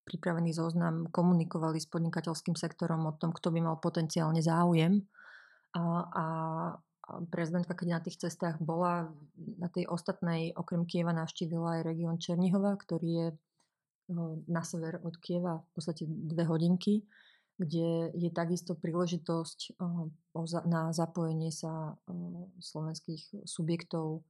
pripravený 0.07 0.55
zoznam, 0.55 1.11
komunikovali 1.11 1.83
s 1.83 1.91
podnikateľským 1.91 2.55
sektorom 2.55 3.03
o 3.03 3.13
tom, 3.19 3.35
kto 3.35 3.51
by 3.51 3.59
mal 3.59 3.83
potenciálne 3.83 4.39
záujem. 4.39 5.03
A, 5.75 5.83
a 6.07 6.25
prezidentka, 7.27 7.75
keď 7.75 7.87
na 7.91 7.99
tých 7.99 8.23
cestách 8.23 8.63
bola, 8.63 9.11
na 9.35 9.67
tej 9.67 9.91
ostatnej, 9.91 10.55
okrem 10.55 10.87
Kieva 10.87 11.11
navštívila 11.11 11.83
aj 11.83 11.87
región 11.87 12.15
Černihova, 12.15 12.79
ktorý 12.79 13.09
je 13.11 13.27
na 14.47 14.63
sever 14.63 15.03
od 15.03 15.19
Kieva 15.19 15.59
v 15.59 15.69
podstate 15.75 16.07
dve 16.07 16.47
hodinky 16.47 17.03
kde 17.57 18.13
je 18.13 18.29
takisto 18.29 18.77
príležitosť 18.77 19.59
eh, 19.73 20.63
na 20.69 20.93
zapojenie 20.93 21.49
sa 21.49 21.97
eh, 21.97 22.13
slovenských 22.61 23.43
subjektov 23.43 24.21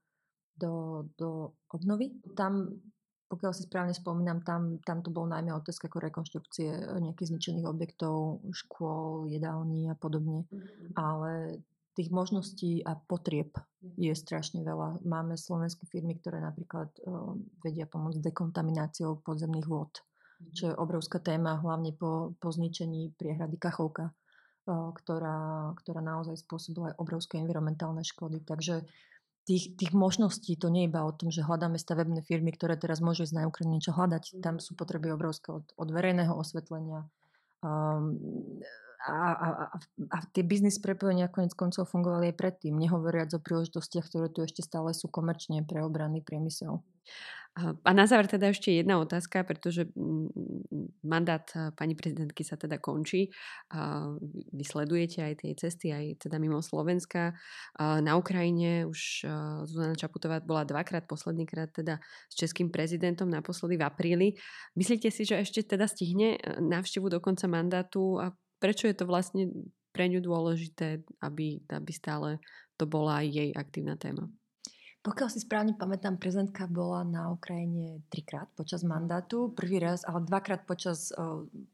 do, 0.58 1.06
do 1.20 1.54
obnovy. 1.70 2.18
Tam, 2.34 2.82
pokiaľ 3.28 3.52
si 3.54 3.68
správne 3.68 3.94
spomínam, 3.94 4.42
tam, 4.42 4.82
tam 4.82 5.04
to 5.04 5.14
bolo 5.14 5.30
najmä 5.30 5.54
otázka 5.54 5.92
ako 5.92 6.08
rekonštrukcie 6.08 6.70
eh, 6.72 7.00
nejakých 7.04 7.36
zničených 7.36 7.68
objektov, 7.68 8.40
škôl, 8.56 9.28
jedální 9.28 9.92
a 9.92 9.96
podobne. 10.00 10.48
Mm-hmm. 10.48 10.96
Ale 10.96 11.62
tých 12.00 12.14
možností 12.14 12.86
a 12.86 12.96
potrieb 12.96 13.58
je 13.98 14.14
strašne 14.14 14.62
veľa. 14.62 15.02
Máme 15.02 15.34
slovenské 15.34 15.90
firmy, 15.90 16.14
ktoré 16.22 16.38
napríklad 16.38 16.94
vedia 17.66 17.90
pomôcť 17.90 18.22
dekontamináciou 18.22 19.26
podzemných 19.26 19.66
vôd 19.66 20.06
čo 20.54 20.72
je 20.72 20.76
obrovská 20.76 21.18
téma, 21.18 21.60
hlavne 21.62 21.94
po, 21.94 22.38
po 22.38 22.50
zničení 22.54 23.14
priehrady 23.18 23.58
Kachovka, 23.58 24.14
ktorá, 24.68 25.72
ktorá 25.80 26.02
naozaj 26.04 26.44
spôsobila 26.44 26.94
aj 26.94 27.00
obrovské 27.00 27.40
environmentálne 27.40 28.04
škody. 28.04 28.44
Takže 28.44 28.84
tých, 29.48 29.80
tých 29.80 29.96
možností 29.96 30.60
to 30.60 30.68
nie 30.68 30.86
je 30.86 30.92
iba 30.92 31.08
o 31.08 31.16
tom, 31.16 31.32
že 31.32 31.46
hľadáme 31.46 31.80
stavebné 31.80 32.20
firmy, 32.28 32.52
ktoré 32.52 32.76
teraz 32.76 33.00
môžu 33.00 33.24
ísť 33.24 33.36
na 33.38 33.48
Ukrajinu 33.48 33.80
niečo 33.80 33.96
hľadať. 33.96 34.44
Tam 34.44 34.60
sú 34.60 34.76
potreby 34.76 35.16
obrovské 35.16 35.56
od, 35.56 35.64
od 35.80 35.90
verejného 35.90 36.36
osvetlenia, 36.36 37.08
um, 37.64 38.20
a, 39.08 39.14
a, 39.14 39.48
a, 39.48 39.78
a 40.10 40.18
tie 40.34 40.44
biznis 40.44 40.82
prepojenia 40.82 41.30
konec 41.30 41.54
koncov 41.54 41.88
fungovali 41.88 42.34
aj 42.34 42.40
predtým, 42.40 42.76
nehovoriac 42.76 43.30
o 43.38 43.40
príležitostiach, 43.40 44.10
ktoré 44.10 44.28
tu 44.34 44.42
ešte 44.44 44.66
stále 44.66 44.92
sú 44.92 45.08
komerčne 45.08 45.64
pre 45.64 45.86
obranný 45.86 46.26
priemysel. 46.26 46.82
A 47.58 47.90
na 47.90 48.06
záver 48.06 48.30
teda 48.30 48.54
ešte 48.54 48.70
jedna 48.70 49.02
otázka, 49.02 49.42
pretože 49.42 49.90
mm, 49.90 51.02
mandát 51.02 51.42
pani 51.74 51.98
prezidentky 51.98 52.46
sa 52.46 52.54
teda 52.54 52.78
končí. 52.78 53.34
Vy 54.54 54.64
sledujete 54.64 55.26
aj 55.26 55.34
tie 55.42 55.52
cesty, 55.58 55.90
aj 55.90 56.30
teda 56.30 56.38
mimo 56.38 56.62
Slovenska. 56.62 57.34
Na 57.82 58.14
Ukrajine 58.14 58.86
už 58.86 59.26
Zuzana 59.66 59.98
Čaputová 59.98 60.38
bola 60.46 60.70
dvakrát, 60.70 61.10
posledný 61.10 61.50
krát 61.50 61.74
teda 61.74 61.98
s 62.30 62.36
českým 62.38 62.70
prezidentom, 62.70 63.26
naposledy 63.26 63.82
v 63.82 63.84
apríli. 63.90 64.28
Myslíte 64.78 65.10
si, 65.10 65.26
že 65.26 65.42
ešte 65.42 65.66
teda 65.66 65.90
stihne 65.90 66.38
e, 66.38 66.62
návštevu 66.62 67.10
do 67.10 67.18
konca 67.18 67.50
mandátu 67.50 68.22
a 68.22 68.30
prečo 68.62 68.86
je 68.86 68.96
to 68.98 69.10
vlastne 69.10 69.50
pre 69.90 70.06
ňu 70.10 70.22
dôležité, 70.22 71.02
aby, 71.26 71.66
aby 71.74 71.92
stále 71.94 72.38
to 72.78 72.86
bola 72.86 73.26
jej 73.26 73.50
aktívna 73.58 73.98
téma? 73.98 74.30
Pokiaľ 75.08 75.30
si 75.32 75.40
správne 75.40 75.72
pamätám, 75.72 76.20
prezidentka 76.20 76.68
bola 76.68 77.08
na 77.08 77.32
Ukrajine 77.32 78.04
trikrát 78.12 78.52
počas 78.60 78.84
mandátu. 78.84 79.56
Prvý 79.56 79.80
raz, 79.80 80.04
ale 80.04 80.28
dvakrát 80.28 80.68
počas 80.68 81.16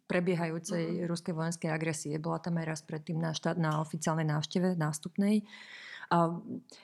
prebiehajúcej 0.05 1.01
uh-huh. 1.01 1.09
ruskej 1.09 1.33
vojenskej 1.33 1.73
agresie. 1.73 2.13
Bola 2.21 2.37
tam 2.37 2.61
aj 2.61 2.65
raz 2.69 2.79
predtým 2.85 3.17
na, 3.17 3.33
štát, 3.33 3.57
na 3.57 3.81
oficiálnej 3.81 4.29
návšteve 4.29 4.77
nástupnej. 4.77 5.49
A 6.13 6.29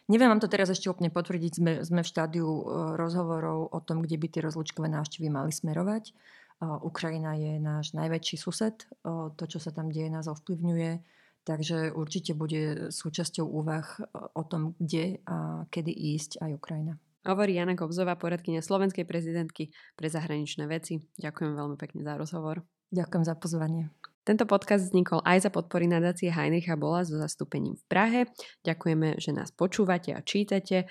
neviem 0.09 0.25
vám 0.25 0.41
to 0.41 0.49
teraz 0.49 0.73
ešte 0.73 0.89
úplne 0.89 1.13
potvrdiť. 1.13 1.51
Sme, 1.53 1.71
sme 1.85 2.01
v 2.01 2.09
štádiu 2.09 2.49
rozhovorov 2.97 3.69
o 3.69 3.79
tom, 3.85 4.01
kde 4.01 4.17
by 4.17 4.27
tie 4.33 4.41
rozlučkové 4.41 4.89
návštevy 4.89 5.29
mali 5.29 5.53
smerovať. 5.53 6.17
Ukrajina 6.65 7.37
je 7.37 7.61
náš 7.61 7.93
najväčší 7.93 8.41
sused. 8.41 8.89
To, 9.05 9.43
čo 9.45 9.61
sa 9.61 9.69
tam 9.69 9.93
deje, 9.93 10.09
nás 10.09 10.25
ovplyvňuje 10.25 11.18
Takže 11.47 11.95
určite 11.95 12.35
bude 12.35 12.91
súčasťou 12.91 13.47
úvah 13.47 13.87
e, 13.97 14.01
o 14.35 14.43
tom, 14.45 14.75
kde 14.77 15.23
a 15.25 15.65
kedy 15.71 15.91
ísť 15.91 16.43
aj 16.43 16.51
Ukrajina. 16.59 16.93
Hovorí 17.27 17.59
Jana 17.59 17.75
Kobzová, 17.75 18.15
poradkynia 18.15 18.63
slovenskej 18.63 19.03
prezidentky 19.03 19.75
pre 19.99 20.07
zahraničné 20.07 20.65
veci. 20.71 21.03
Ďakujem 21.19 21.51
veľmi 21.51 21.75
pekne 21.75 22.01
za 22.07 22.15
rozhovor. 22.15 22.63
Ďakujem 22.95 23.23
za 23.27 23.35
pozvanie. 23.35 23.91
Tento 24.23 24.45
podcast 24.45 24.91
vznikol 24.91 25.25
aj 25.25 25.47
za 25.47 25.49
podpory 25.49 25.89
nadácie 25.89 26.29
Heinricha 26.29 26.77
Bola 26.77 27.01
so 27.01 27.17
zastúpením 27.17 27.75
v 27.75 27.83
Prahe. 27.89 28.21
Ďakujeme, 28.61 29.17
že 29.17 29.33
nás 29.33 29.49
počúvate 29.49 30.13
a 30.13 30.21
čítate. 30.21 30.85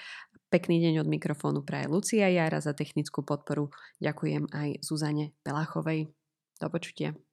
Pekný 0.49 0.81
deň 0.81 1.05
od 1.05 1.09
mikrofónu 1.13 1.61
praje 1.61 1.93
Lucia 1.93 2.27
Jara 2.33 2.59
za 2.65 2.73
technickú 2.73 3.21
podporu. 3.21 3.69
Ďakujem 4.01 4.49
aj 4.49 4.81
Zuzane 4.81 5.37
Pelachovej. 5.45 6.09
Do 6.59 6.67
počutia. 6.73 7.28